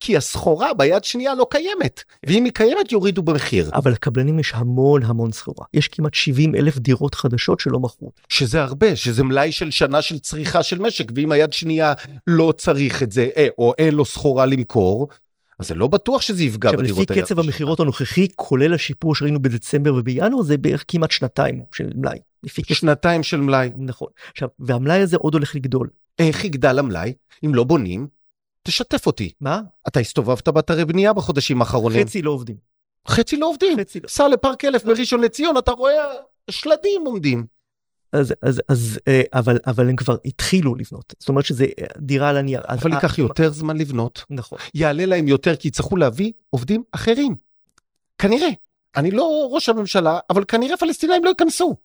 [0.00, 3.70] כי הסחורה ביד שנייה לא קיימת, ואם היא קיימת יורידו במחיר.
[3.74, 5.66] אבל לקבלנים יש המון המון סחורה.
[5.74, 8.12] יש כמעט 70 אלף דירות חדשות שלא מכרו.
[8.28, 11.92] שזה הרבה, שזה מלאי של שנה של צריכה של משק, ואם היד שנייה
[12.26, 15.08] לא צריך את זה, אה, או אין לו סחורה למכור,
[15.58, 19.42] אז זה לא בטוח שזה יפגע עכשיו בדירות לפי קצב המכירות הנוכחי כולל השיפור שראינו
[19.42, 22.18] בדצמבר ובינואר זה בערך כמעט שנתיים של מלאי.
[22.46, 23.70] שנתיים של מלאי.
[23.76, 27.12] נכון עכשיו והמלאי הזה עוד הולך לגדול איך יגדל המלאי?
[27.44, 28.06] אם לא בונים,
[28.62, 29.32] תשתף אותי.
[29.40, 32.06] מה אתה הסתובבת באתרי בנייה בחודשים האחרונים.
[32.06, 32.56] חצי לא עובדים
[33.08, 33.78] חצי לא עובדים.
[33.80, 34.08] חצי לא.
[34.08, 35.94] סע לפארק אלף בראשון לציון, אתה רואה
[36.50, 37.46] שלדים עומדים.
[38.12, 42.28] אז אז אז אה, אבל אבל הם כבר התחילו לבנות זאת אומרת שזה אה, דירה
[42.28, 44.24] על הנייר אבל ה- ייקח יותר זמן לבנות.
[44.30, 47.34] נכון יעלה להם יותר כי יצטרכו להביא עובדים אחרים.
[48.18, 48.48] כנראה.
[48.96, 51.76] אני לא ראש הממשלה, אבל כנראה פלסטינאים לא ייכנסו.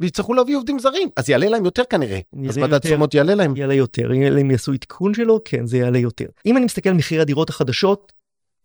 [0.00, 2.18] ויצטרכו להביא עובדים זרים, אז יעלה להם יותר כנראה.
[2.48, 2.78] אז מדד.
[2.78, 3.56] תשומות יעלה להם.
[3.56, 7.20] יעלה יותר אם יעשו עדכון שלו כן זה יעלה יותר אם אני מסתכל על מחירי
[7.20, 8.12] הדירות החדשות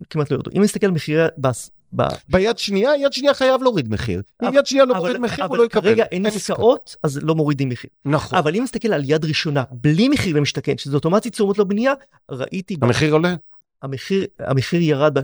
[0.09, 3.61] כמעט לא ירדו אם אני מסתכל על מחירי בס- ב- ביד שנייה, יד שנייה חייב
[3.63, 4.21] להוריד מחיר.
[4.43, 5.81] אם אבל- יד שנייה לא אבל- מוריד מחיר, הוא אבל לא יקבל.
[5.81, 6.25] כרגע אין.
[6.25, 8.37] עסקאות אז לא מורידים מחיר נכון.
[8.39, 11.93] אבל אם נסתכל על יד ראשונה בלי מחיר למשתכן שזה אוטומטית תשומות לבנייה
[12.31, 13.35] ראיתי ב- המחיר עולה?
[13.81, 15.17] המחיר המחיר ירד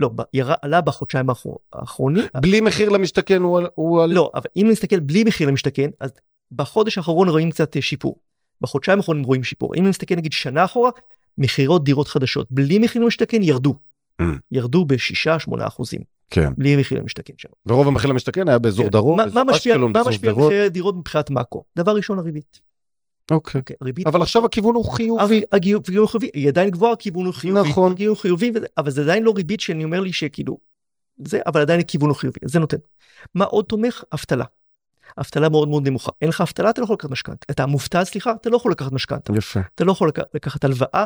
[0.00, 1.26] לא ירד עלה בחודשיים
[1.72, 4.06] האחרונים בלי מחיר למשתכן הוא הוא.
[4.06, 6.10] לא אבל אם נסתכל בלי מחיר למשתכן אז
[6.52, 8.16] בחודש האחרון רואים קצת אה, שיפור
[8.60, 10.90] בחודשיים האחרונים רואים שיפור אם נסתכל נגיד שנה אחורה
[11.38, 13.74] מכירות דירות חדשות בלי מחיר למשתכן ירדו
[14.22, 14.24] Mm.
[14.52, 16.52] ירדו בשישה שמונה אחוזים כן.
[16.58, 17.48] בלי מחיר למשתכן שם.
[17.66, 18.90] ורוב המחיר למשתכן היה באזור כן.
[18.90, 20.36] דרום, מה- מה משפיע מה משפיע על.
[20.36, 22.60] מחירי הדירות מבחינת מאקרו דבר ראשון הריבית.
[23.30, 23.58] אוקיי.
[23.60, 25.42] אוקיי, ריבית אבל עכשיו הכיוון הוא חיובי.
[25.52, 27.92] הגיון הגיון חיובי היא עדיין גבוהה הכיוון הוא חיובי נכון.
[27.92, 30.58] הגיון חיובי וזה- אבל זה עדיין לא ריבית שאני אומר לי שכאילו
[31.24, 32.76] זה אבל עדיין הכיוון הוא חיובי זה נותן.
[33.34, 34.44] מה עוד תומך אבטלה.
[35.20, 38.32] אבטלה מאוד מאוד נמוכה אין לך אבטלה אתה לא יכול לקחת משכנתה אתה מובטל סליחה
[38.40, 39.60] אתה לא יכול לקחת משכנתה יפה.
[39.74, 41.04] אתה לא יכול לק- לקחת הלוואה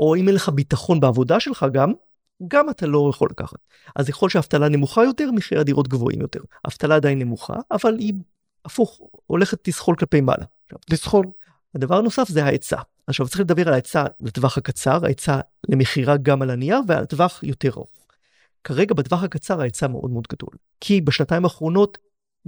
[0.00, 1.92] או אם אין לך ביטחון בעבודה שלך גם
[2.48, 3.58] גם אתה לא יכול לקחת.
[3.96, 6.40] אז ככל שהאבטלה נמוכה יותר מחירי הדירות גבוהים יותר.
[6.66, 8.12] אבטלה עדיין נמוכה אבל היא
[8.64, 10.44] הפוך הולכת לסחול כלפי מעלה.
[10.90, 11.26] לסחול.
[11.74, 12.80] הדבר הנוסף זה ההיצע.
[13.06, 17.70] עכשיו צריך לדבר על ההיצע לטווח הקצר, ההיצע למכירה גם על הנייר ועל טווח יותר
[17.70, 17.90] ארוך.
[18.64, 20.54] כרגע בטווח הקצר ההיצע מאוד מאוד גדול.
[20.80, 21.98] כי בשנתיים האחרונות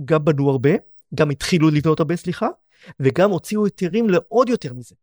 [0.05, 0.71] גם בנו הרבה,
[1.15, 2.49] גם התחילו לבנות הרבה סליחה,
[3.01, 4.95] וגם הוציאו היתרים לעוד יותר מזה.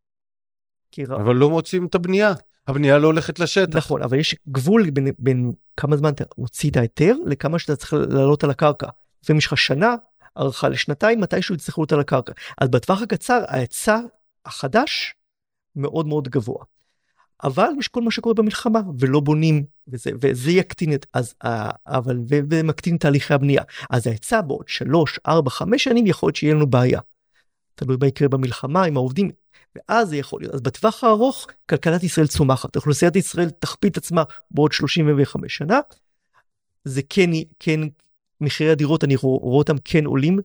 [1.16, 2.34] אבל לא מוצאים את הבנייה.
[2.68, 3.78] הבנייה לא הולכת לשטח.
[3.78, 7.94] נכון, אבל יש גבול בין, בין כמה זמן אתה הוציא את ההיתר לכמה שאתה צריך
[7.94, 8.88] לעלות על הקרקע.
[9.24, 9.96] לפעמים יש לך שנה,
[10.36, 12.34] הארכה לשנתיים, מתישהו יצטרכו לעלות על הקרקע.
[12.62, 14.00] אז בטווח הקצר ההיצע
[14.46, 15.16] החדש
[15.76, 16.64] מאוד מאוד גבוה.
[17.44, 22.18] אבל יש כל מה שקורה במלחמה ולא בונים וזה, וזה יקטין את אז ה- אבל
[22.18, 26.68] ו- ומקטין תהליכי הבנייה אז ההיצע בעוד שלוש ארבע חמש שנים יכול להיות שיהיה לנו
[26.68, 27.00] בעיה.
[27.76, 29.30] תלוי מה יקרה במלחמה עם העובדים
[29.76, 34.24] ואז זה יכול להיות אז בטווח הארוך כלכלת ישראל צומחת אוכלוסיית ישראל תכפיל את עצמה
[34.52, 35.80] בעוד 35 שנה.
[36.84, 37.80] זה כן כן
[38.42, 40.40] מחירי הדירות אני רוא- רואה אותם כן עולים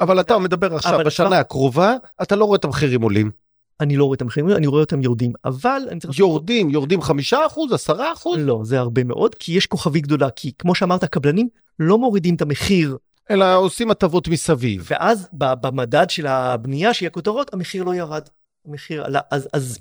[0.00, 3.30] אבל אתה מדבר עכשיו אבל בשנה כבר- הקרובה, אתה לא רואה את המחירים עולים.
[3.80, 7.46] אני לא רואה את המחירים אני רואה אותם יורדים אבל אני צריך יורדים, יורדים חמישה
[7.46, 11.48] אחוז, עשרה אחוז, לא זה הרבה מאוד כי יש כוכבית גדולה כי כמו שאמרת קבלנים
[11.78, 12.96] לא מורידים את המחיר
[13.30, 14.86] אלא עושים הטבות מסביב.
[14.90, 18.22] ואז במדד של הבנייה שהיא הכותרות המחיר לא ירד.
[18.68, 19.78] המחיר עלה אז אז.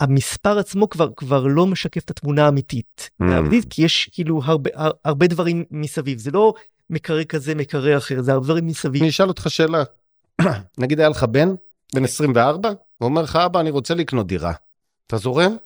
[0.00, 3.24] המספר עצמו כבר כבר לא משקף את התמונה האמיתית Mm.
[3.24, 6.54] האמיתית, כי יש כאילו הרבה הר- הרבה דברים מסביב זה לא
[6.90, 9.82] מקרה כזה מקרה אחר זה הרבה דברים מסביב אני אשאל אותך שאלה.
[10.78, 11.48] נגיד היה לך בן,
[11.94, 12.76] בן 24, הוא
[13.08, 14.52] אומר לך, אבא, אני רוצה לקנות דירה.
[15.06, 15.56] אתה זורם?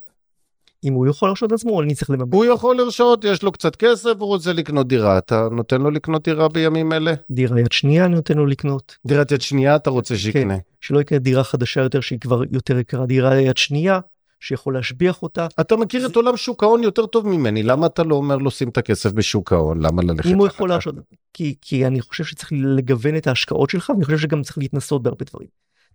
[0.85, 3.77] אם הוא יכול להרשות לעצמו או אני צריך לממן הוא יכול לרשות, יש לו קצת
[3.77, 5.19] כסף, הוא רוצה לקנות דירה.
[5.19, 7.13] אתה נותן לו לקנות דירה בימים אלה?
[7.31, 10.57] דירה יד שנייה אני נותן לו לקנות דירת יד שנייה אתה רוצה שיקנה.
[10.81, 14.01] שלא יקנה דירה חדשה יותר שהיא כבר יותר יקרה דירה יד שנייה
[14.47, 18.15] שיכול להשביח אותה אתה מכיר את עולם שוק ההון יותר טוב ממני, למה אתה לא
[18.15, 19.83] אומר לו שים את הכסף בשוק ההון?
[19.83, 20.27] למה ללכת?
[20.27, 20.47] אם הוא?
[20.47, 20.95] יכול להרשות
[21.33, 25.25] כי כי אני חושב שצריך לגוון את ההשקעות שלך ואני חושב שגם צריך להתנסות בהרבה
[25.25, 25.49] דברים.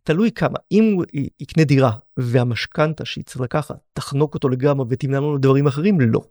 [0.04, 1.06] תלוי כמה אם הוא
[1.40, 6.22] יקנה דירה והמשכנתה שיצטרך לקחת תחנוק אותו לגמרי ותמנע לנו דברים אחרים לא.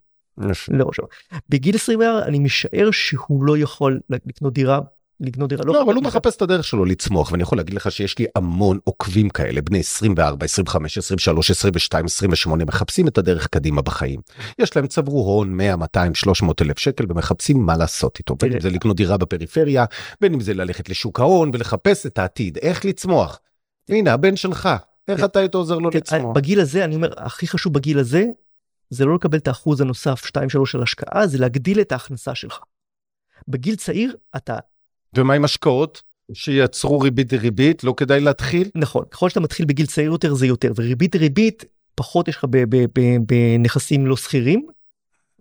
[0.68, 1.04] לא עכשיו.
[1.48, 4.80] בגיל 24 אני משער שהוא לא יכול לקנות דירה
[5.20, 8.18] לקנות דירה לא, אבל הוא מחפש את הדרך שלו לצמוח, ואני יכול להגיד לך שיש
[8.18, 14.20] לי המון עוקבים כאלה, בני 24, 25, 23, 22, 28, מחפשים את הדרך קדימה בחיים.
[14.58, 18.60] יש להם צברו הון 100, 200, 300 אלף שקל ומחפשים מה לעשות איתו, בין אם.
[18.60, 19.84] זה לקנות דירה בפריפריה,
[20.20, 23.40] בין אם זה ללכת לשוק ההון ולחפש את העתיד, איך לצמוח.
[23.88, 24.68] הנה, הבן שלך,
[25.08, 25.24] איך.
[25.24, 26.36] אתה היית עוזר לו לצמוח?
[26.36, 28.24] בגיל הזה אני אומר הכי חשוב בגיל הזה
[28.90, 30.30] זה לא לקבל את האחוז הנוסף 2-3
[30.64, 32.60] של השקעה זה להגדיל את ההכנסה שלך.
[33.48, 34.56] בגיל צעיר אתה
[35.16, 36.02] ומה עם השקעות
[36.32, 38.70] שיצרו ריבית דריבית, לא כדאי להתחיל?
[38.74, 42.44] נכון ככל שאתה מתחיל בגיל צעיר יותר זה יותר וריבית ריבית פחות יש לך
[43.26, 44.66] בנכסים לא שכירים.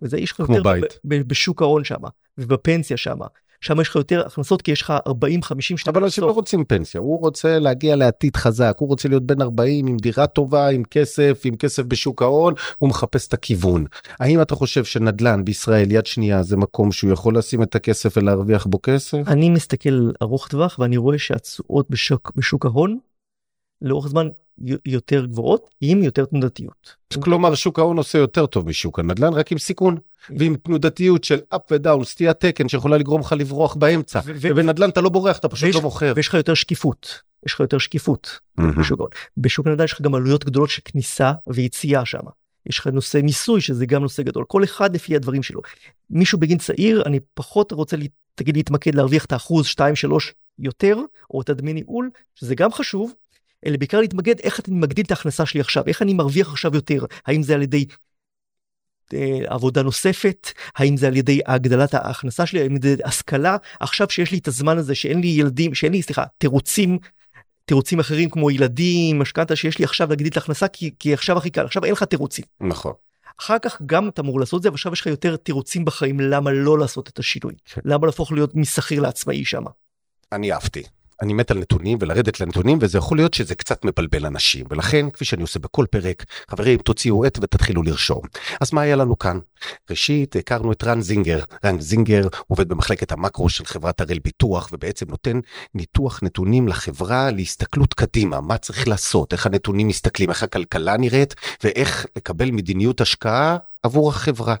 [0.02, 0.62] וזה יש לך יותר
[1.04, 2.00] בשוק ההון שם
[2.38, 3.18] ובפנסיה שם
[3.60, 5.92] שם יש לך יותר הכנסות כי יש לך 40 50 שנה.
[5.92, 9.86] אבל אנשים לא רוצים פנסיה הוא רוצה להגיע לעתיד חזק הוא רוצה להיות בן 40
[9.86, 13.84] עם דירה טובה עם כסף עם כסף בשוק ההון הוא מחפש את הכיוון.
[14.20, 18.66] האם אתה חושב שנדל"ן בישראל יד שנייה זה מקום שהוא יכול לשים את הכסף ולהרוויח
[18.66, 19.18] בו כסף?
[19.26, 22.98] אני מסתכל ארוך טווח ואני רואה שהתשואות בשוק, בשוק ההון
[23.82, 24.28] לאורך זמן
[24.86, 26.96] יותר גבוהות עם יותר תנודתיות.
[27.22, 29.96] כלומר שוק ההון עושה יותר טוב משוק הנדל"ן רק עם סיכון
[30.36, 35.08] ועם תנודתיות של אפ ודאון סטיית תקן שיכולה לגרום לך לברוח באמצע ובנדל"ן אתה לא
[35.08, 36.12] בורח אתה פשוט לא מוכר.
[36.16, 38.38] ויש לך יותר שקיפות יש לך יותר שקיפות
[38.78, 39.10] בשוק ההון.
[39.36, 42.20] בשוק הנדל"ן יש לך גם עלויות גדולות של כניסה ויציאה שם.
[42.66, 45.60] יש לך נושא מיסוי שזה גם נושא גדול כל אחד לפי הדברים שלו.
[46.10, 47.96] מישהו בגין צעיר אני פחות רוצה
[48.34, 50.98] תגיד להתמקד להרוויח את האחוז 2 3 יותר
[51.30, 53.12] או את הדמי ניהול שזה גם חשוב
[53.66, 57.04] אלא בעיקר להתמקד איך אני מגדיל את ההכנסה שלי עכשיו, איך אני מרוויח עכשיו יותר,
[57.26, 57.86] האם זה על ידי
[59.14, 64.32] אה, עבודה נוספת, האם זה על ידי הגדלת ההכנסה שלי, האם זה השכלה, עכשיו שיש
[64.32, 66.98] לי את הזמן הזה שאין לי ילדים, שאין לי, סליחה, תירוצים,
[67.64, 71.50] תירוצים אחרים כמו ילדים, משכנתה שיש לי עכשיו להגדיל את ההכנסה כי, כי עכשיו הכי
[71.50, 72.44] קל, עכשיו אין לך תירוצים.
[72.60, 72.92] נכון.
[73.40, 76.20] אחר כך גם אתה אמור לעשות את זה, אבל עכשיו יש לך יותר תירוצים בחיים
[76.20, 77.80] למה לא לעשות את השינוי, כן.
[77.84, 79.64] למה להפוך להיות משכיר לעצמאי שם.
[80.32, 80.82] אני אהבתי.
[81.22, 85.24] אני מת על נתונים ולרדת לנתונים וזה יכול להיות שזה קצת מבלבל אנשים ולכן כפי
[85.24, 88.20] שאני עושה בכל פרק חברים תוציאו עט ותתחילו לרשום.
[88.60, 89.38] אז מה היה לנו כאן?
[89.90, 95.06] ראשית הכרנו את רן זינגר רן זינגר עובד במחלקת המקרו של חברת הראל ביטוח ובעצם
[95.08, 95.40] נותן
[95.74, 102.06] ניתוח נתונים לחברה להסתכלות קדימה מה צריך לעשות איך הנתונים מסתכלים איך הכלכלה נראית ואיך
[102.16, 104.54] לקבל מדיניות השקעה עבור החברה.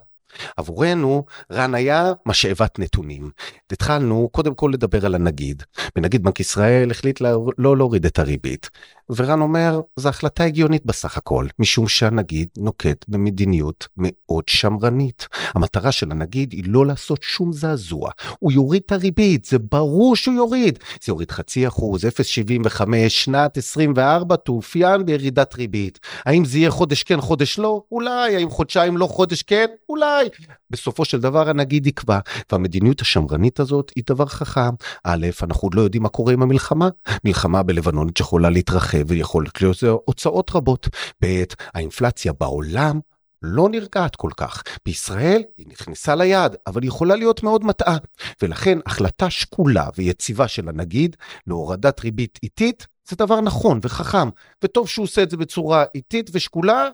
[0.56, 3.30] עבורנו רן היה משאבת נתונים.
[3.72, 5.62] התחלנו קודם כל לדבר על הנגיד,
[5.96, 7.20] ונגיד בנק ישראל החליט
[7.58, 8.70] לא להוריד את הריבית.
[9.16, 15.28] ורן אומר, זו החלטה הגיונית בסך הכל, משום שהנגיד נוקט במדיניות מאוד שמרנית.
[15.54, 18.10] המטרה של הנגיד היא לא לעשות שום זעזוע.
[18.38, 20.78] הוא יוריד את הריבית, זה ברור שהוא יוריד.
[21.04, 25.98] זה יוריד חצי אחוז, 0.75, שנת 24 תאופיין בירידת ריבית.
[26.26, 27.82] האם זה יהיה חודש כן, חודש לא?
[27.92, 28.36] אולי.
[28.36, 29.66] האם חודשיים לא, חודש כן?
[29.88, 30.28] אולי.
[30.70, 32.18] בסופו של דבר הנגיד יקבע,
[32.52, 34.70] והמדיניות השמרנית הזאת היא דבר חכם.
[35.04, 36.88] א', אנחנו עוד לא יודעים מה קורה עם המלחמה.
[37.24, 38.99] מלחמה בלבנון שיכולה להתרחב.
[39.06, 40.88] ויכול להיות הוצאות רבות.
[41.24, 41.42] ב',
[41.74, 43.00] האינפלציה בעולם
[43.42, 44.62] לא נרגעת כל כך.
[44.84, 47.96] בישראל היא נכנסה ליעד, אבל היא יכולה להיות מאוד מטעה.
[48.42, 54.28] ולכן החלטה שקולה ויציבה של הנגיד להורדת ריבית איטית זה דבר נכון וחכם,
[54.64, 56.88] וטוב שהוא עושה את זה בצורה איטית ושקולה,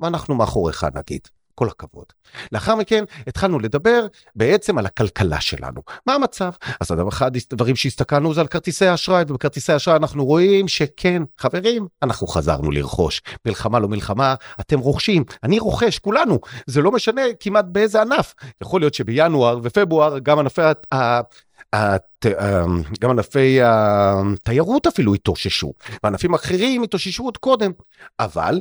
[0.00, 1.20] ואנחנו מאחוריך נגיד.
[1.54, 2.04] כל הכבוד.
[2.52, 5.80] לאחר מכן התחלנו לדבר בעצם על הכלכלה שלנו.
[6.06, 6.50] מה המצב?
[6.80, 12.26] אז אחד הדברים שהסתכלנו זה על כרטיסי האשראי, ובכרטיסי האשראי אנחנו רואים שכן, חברים, אנחנו
[12.26, 13.22] חזרנו לרכוש.
[13.46, 16.38] מלחמה לא מלחמה, אתם רוכשים, אני רוכש, כולנו.
[16.66, 18.34] זה לא משנה כמעט באיזה ענף.
[18.62, 22.26] יכול להיות שבינואר ופברואר גם ענפי הת...
[23.00, 25.72] גם ענפי התיירות אפילו התאוששו,
[26.04, 27.70] וענפים אחרים התאוששו עוד קודם,
[28.20, 28.60] אבל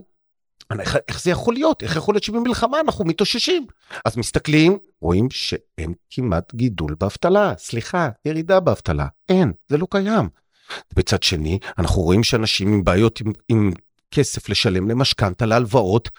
[0.80, 1.84] איך, זה יכול להיות?
[1.84, 3.66] איך יכול להיות שבמלחמה אנחנו מתאוששים?
[4.06, 7.54] אז מסתכלים, רואים שאין כמעט גידול באבטלה.
[7.58, 9.08] סליחה, ירידה באבטלה.
[9.30, 10.30] אין, זה לא קיים.
[10.96, 13.72] בצד שני, אנחנו רואים שאנשים עם בעיות עם, עם
[14.12, 16.10] כסף לשלם למשכנתה, להלוואות,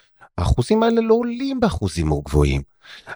[0.42, 2.62] האחוזים האלה לא עולים באחוזים מאוד גבוהים.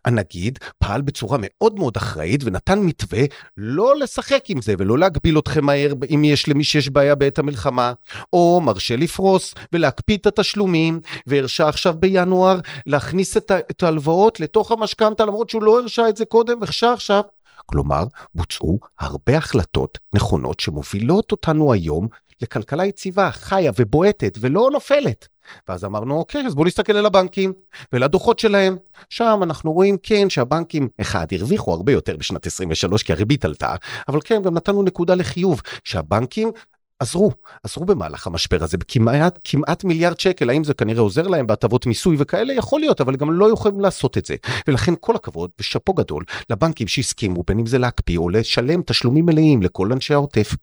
[0.04, 3.20] הנגיד פעל בצורה מאוד מאוד אחראית ונתן מתווה
[3.56, 7.92] לא לשחק עם זה ולא להגביל אתכם מהר אם יש למי שיש בעיה בעת המלחמה,
[8.32, 15.50] או מרשה לפרוס ולהקפיא את התשלומים, והרשה עכשיו בינואר להכניס את ההלוואות לתוך המשכנתה למרות
[15.50, 17.22] שהוא לא הרשה את זה קודם, הרשה עכשיו.
[17.66, 18.04] כלומר,
[18.34, 22.08] בוצעו הרבה החלטות נכונות שמובילות אותנו היום
[22.42, 25.28] לכלכלה יציבה, חיה ובועטת ולא נופלת.
[25.68, 27.52] ואז אמרנו, אוקיי, אז בואו נסתכל על הבנקים
[27.92, 28.76] ולדוחות שלהם.
[29.10, 33.74] שם אנחנו רואים כן שהבנקים, אחד, הרוויחו הרבה יותר בשנת 23 כי הריבית עלתה,
[34.08, 36.50] אבל כן, גם נתנו נקודה לחיוב, שהבנקים
[36.98, 37.30] עזרו,
[37.62, 42.16] עזרו במהלך המשבר הזה בכמעט כמעט מיליארד שקל, האם זה כנראה עוזר להם בהטבות מיסוי
[42.18, 42.52] וכאלה?
[42.52, 44.36] יכול להיות, אבל גם לא יכולים לעשות את זה.
[44.68, 49.62] ולכן כל הכבוד ושאפו גדול לבנקים שהסכימו בין אם זה להקפיא או לשלם תשלומים מלאים
[49.62, 50.54] לכל אנשי העוטף.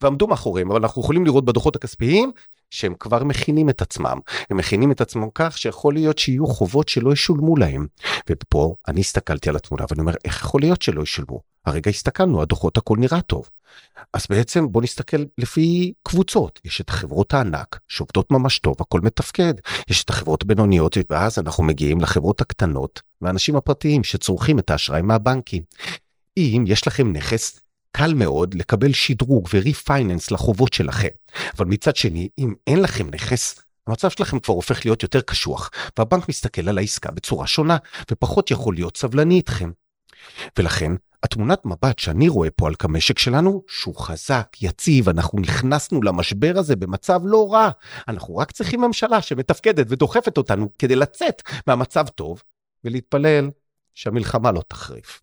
[0.00, 2.32] ועמדו מאחוריהם, אבל אנחנו יכולים לראות בדוחות הכספיים
[2.70, 4.18] שהם כבר מכינים את עצמם.
[4.50, 7.86] הם מכינים את עצמם כך שיכול להיות שיהיו חובות שלא ישולמו להם.
[8.30, 11.40] ופה אני הסתכלתי על התמונה ואני אומר, איך יכול להיות שלא ישולמו?
[11.66, 13.50] הרגע הסתכלנו, הדוחות הכל נראה טוב.
[14.12, 19.54] אז בעצם בוא נסתכל לפי קבוצות, יש את חברות הענק שעובדות ממש טוב, הכל מתפקד,
[19.88, 25.62] יש את החברות הבינוניות ואז אנחנו מגיעים לחברות הקטנות והאנשים הפרטיים שצורכים את האשראי מהבנקים.
[26.36, 27.60] אם יש לכם נכס
[27.96, 31.08] קל מאוד לקבל שדרוג וריפייננס לחובות שלכם.
[31.58, 36.28] אבל מצד שני, אם אין לכם נכס, המצב שלכם כבר הופך להיות יותר קשוח, והבנק
[36.28, 37.76] מסתכל על העסקה בצורה שונה,
[38.10, 39.70] ופחות יכול להיות סבלני איתכם.
[40.58, 40.92] ולכן,
[41.22, 46.76] התמונת מבט שאני רואה פה על המשק שלנו, שהוא חזק, יציב, אנחנו נכנסנו למשבר הזה
[46.76, 47.70] במצב לא רע.
[48.08, 52.42] אנחנו רק צריכים ממשלה שמתפקדת ודוחפת אותנו כדי לצאת מהמצב טוב
[52.84, 53.50] ולהתפלל
[53.94, 55.20] שהמלחמה לא תחריף.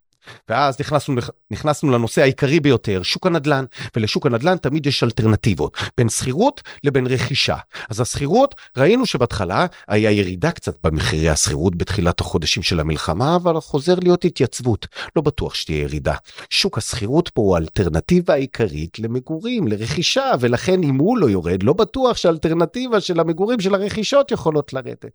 [0.49, 1.15] ואז נכנסנו,
[1.51, 3.65] נכנסנו לנושא העיקרי ביותר, שוק הנדל"ן,
[3.95, 7.57] ולשוק הנדל"ן תמיד יש אלטרנטיבות, בין שכירות לבין רכישה.
[7.89, 13.95] אז השכירות, ראינו שבהתחלה היה ירידה קצת במחירי השכירות בתחילת החודשים של המלחמה, אבל חוזר
[14.01, 16.15] להיות התייצבות, לא בטוח שתהיה ירידה.
[16.49, 22.17] שוק השכירות פה הוא האלטרנטיבה העיקרית למגורים, לרכישה, ולכן אם הוא לא יורד, לא בטוח
[22.17, 25.05] שהאלטרנטיבה של המגורים של הרכישות יכולות לרדת.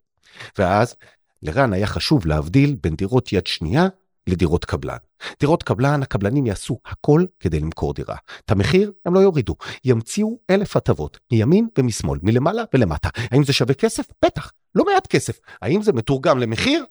[0.59, 0.95] ואז
[1.43, 3.89] לרן היה חשוב להבדיל בין דירות יד שנייה
[4.27, 4.97] לדירות קבלן.
[5.41, 8.17] דירות קבלן, הקבלנים יעשו הכל כדי למכור דירה.
[8.45, 13.09] את המחיר הם לא יורידו, ימציאו אלף הטבות, מימין ומשמאל, מלמעלה ולמטה.
[13.31, 14.05] האם זה שווה כסף?
[14.25, 15.39] בטח, לא מעט כסף.
[15.63, 16.85] האם זה מתורגם למחיר?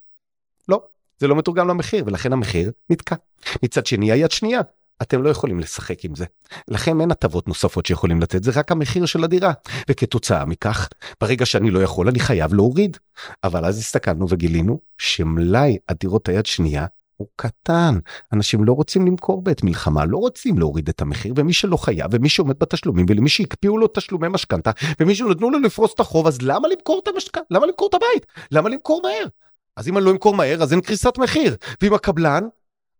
[0.70, 0.84] לא,
[1.20, 3.16] זה לא מתורגם למחיר, ולכן המחיר נתקע.
[3.64, 4.62] מצד שני, היד שנייה,
[5.02, 6.26] אתם לא יכולים לשחק עם זה.
[6.68, 9.54] לכם אין הטבות נוספות שיכולים לתת, זה רק המחיר של הדירה.
[9.90, 10.90] וכתוצאה מכך,
[11.22, 12.98] ברגע שאני לא יכול, אני חייב להוריד.
[13.44, 16.86] אבל אז הסתכלנו וגילינו שמלאי הדירות היד שנייה
[17.18, 18.00] הוא קטן.
[18.34, 22.30] אנשים לא רוצים למכור בעת מלחמה, לא רוצים להוריד את המחיר, ומי שלא חייב, ומי
[22.30, 26.68] שעומד בתשלומים, ולמי שהקפיאו לו תשלומי משכנתה, ומי שנתנו לו לפרוס את החוב, אז למה
[26.68, 27.48] למכור את המשכנתה?
[27.52, 28.26] למה למכור את הבית?
[28.52, 29.28] למה למכור מהר?
[29.76, 31.56] אז אם אני לא אמכור מהר, אז אין קריסת מחיר.
[31.82, 32.44] ואם הקבלן,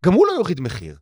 [0.06, 0.98] גם הוא לא יוריד מחיר.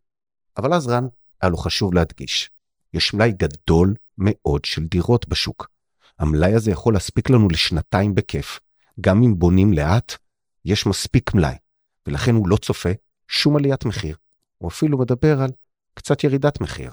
[0.56, 1.06] אבל אז רן,
[1.42, 2.50] היה לו חשוב להדגיש,
[2.94, 5.70] יש מלאי גדול מאוד של דירות בשוק.
[6.18, 8.60] המלאי הזה יכול להספיק לנו לשנתיים בכיף.
[9.00, 10.14] גם אם בונים לאט,
[10.64, 11.54] יש מספיק מלאי,
[12.06, 12.88] ולכן הוא לא צופה
[13.28, 14.16] שום עליית מחיר.
[14.58, 15.50] הוא אפילו מדבר על
[15.94, 16.90] קצת ירידת מחיר.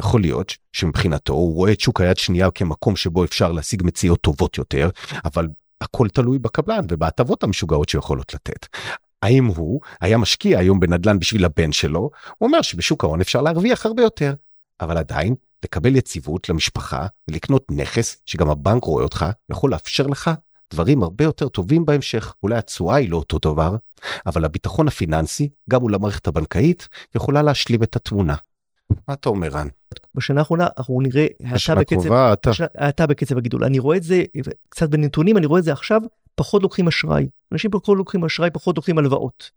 [0.00, 4.58] יכול להיות שמבחינתו הוא רואה את שוק היד שנייה כמקום שבו אפשר להשיג מציאות טובות
[4.58, 4.90] יותר,
[5.24, 5.48] אבל
[5.80, 8.66] הכל תלוי בקבלן ובהטבות המשוגעות שיכולות לתת.
[9.22, 12.10] האם הוא היה משקיע היום בנדל"ן בשביל הבן שלו?
[12.38, 14.34] הוא אומר שבשוק ההון אפשר להרוויח הרבה יותר,
[14.80, 20.30] אבל עדיין לקבל יציבות למשפחה ולקנות נכס שגם הבנק רואה אותך יכול לאפשר לך
[20.72, 22.34] דברים הרבה יותר טובים בהמשך.
[22.42, 23.76] אולי התשואה היא לא אותו דבר,
[24.26, 28.34] אבל הביטחון הפיננסי, גם מול המערכת הבנקאית, יכולה להשלים את התמונה.
[29.08, 29.68] מה אתה אומר רן?
[30.14, 33.06] בשנה האחרונה אנחנו נראה האטה בקצב, אתה.
[33.06, 33.64] בקצב הגידול.
[33.64, 34.24] אני רואה את זה
[34.68, 36.00] קצת בנתונים, אני רואה את זה עכשיו,
[36.34, 37.28] פחות לוקחים אשראי.
[37.52, 39.50] אנשים פחות לוקחים אשראי, פחות לוקחים הלוואות.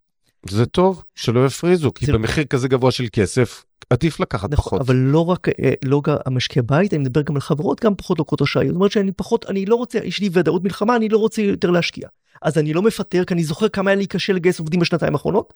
[0.50, 4.82] זה טוב, שלא יפריזו, כי במחיר כזה גבוה של כסף, עדיף לקחת נכון, פחות.
[4.82, 8.20] אבל לא רק, אה, לא רק המשקיע בית, אני מדבר גם על חברות, גם פחות
[8.20, 8.68] לוקחות אשראי.
[8.68, 11.72] זאת אומרת שאני פחות, אני לא רוצה, יש לי ודאות מלחמה, אני לא רוצה יותר
[11.72, 12.08] להשקיע.
[12.42, 15.54] אז אני לא מפטר, כי אני זוכר כמה היה לי קשה לגייס עובדים בשנתיים האחרונות,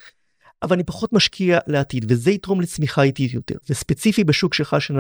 [0.64, 4.94] אבל אני פחות משקיע לעתיד, וזה יתרום לצמיחה איטית יותר, וספציפי בשוק שלך של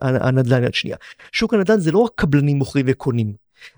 [0.00, 0.96] הנדל"ן יד שנייה.
[1.32, 3.32] שוק הנדל"ן זה לא רק קבלנים מוכרים וקונים,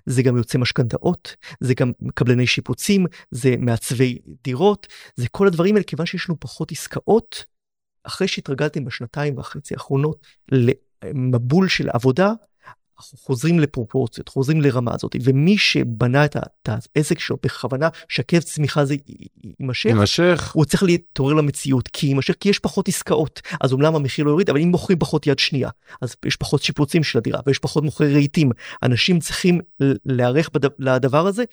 [0.07, 4.87] זה גם יוצא משכנתאות, זה גם קבלני שיפוצים, זה מעצבי דירות,
[5.17, 7.45] זה כל הדברים האלה, כיוון שיש לנו פחות עסקאות,
[8.05, 12.33] אחרי שהתרגלתם בשנתיים וחצי האחרונות למבול של עבודה,
[12.99, 16.37] אנחנו חוזרים לפרופורציות, חוזרים לרמה הזאת, ומי שבנה את
[16.69, 18.95] העסק שלו בכוונה שעקב צמיחה הזה
[19.61, 24.25] יימשך, יימשך, הוא צריך להתעורר למציאות, כי יימשך, כי יש פחות עסקאות, אז אומנם המחיר
[24.25, 25.71] לא יוריד, אבל אם מוכרים פחות יד שנייה,
[26.03, 28.51] אז יש פחות שיפוצים של הדירה, ויש פחות מוכרי רהיטים,
[28.83, 29.61] אנשים צריכים
[30.07, 31.45] להיערך לדבר הזה,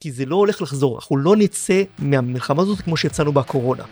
[0.00, 3.82] כי זה לא הולך לחזור, אנחנו לא נצא מהמלחמה הזאת כמו שיצאנו בקורונה.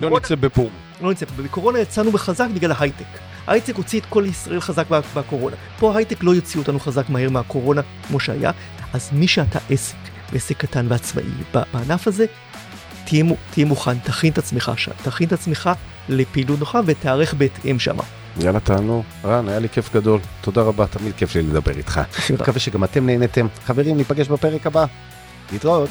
[0.00, 0.70] לא נצא בבום.
[1.02, 3.04] לא נצא, בקורונה יצאנו בחזק בגלל ההייטק.
[3.46, 4.84] ההייטק הוציא את כל ישראל חזק
[5.16, 5.56] בקורונה.
[5.78, 8.50] פה ההייטק לא יוציא אותנו חזק מהר מהקורונה כמו שהיה,
[8.92, 9.96] אז מי שאתה עסק,
[10.32, 11.24] עסק קטן ועצמאי
[11.72, 12.26] בענף הזה,
[13.04, 15.70] תהיה, תהיה מוכן, תכין את עצמך שם, תכין את עצמך
[16.08, 17.96] לפעילות נוחה ותיערך בהתאם שם.
[18.40, 22.00] יאללה תענו, רן היה לי כיף גדול, תודה רבה, תמיד כיף לי לדבר איתך.
[22.30, 23.46] מקווה שגם אתם נהנתם.
[23.66, 24.84] חברים, ניפגש בפרק הבא.
[25.52, 25.90] להתראות.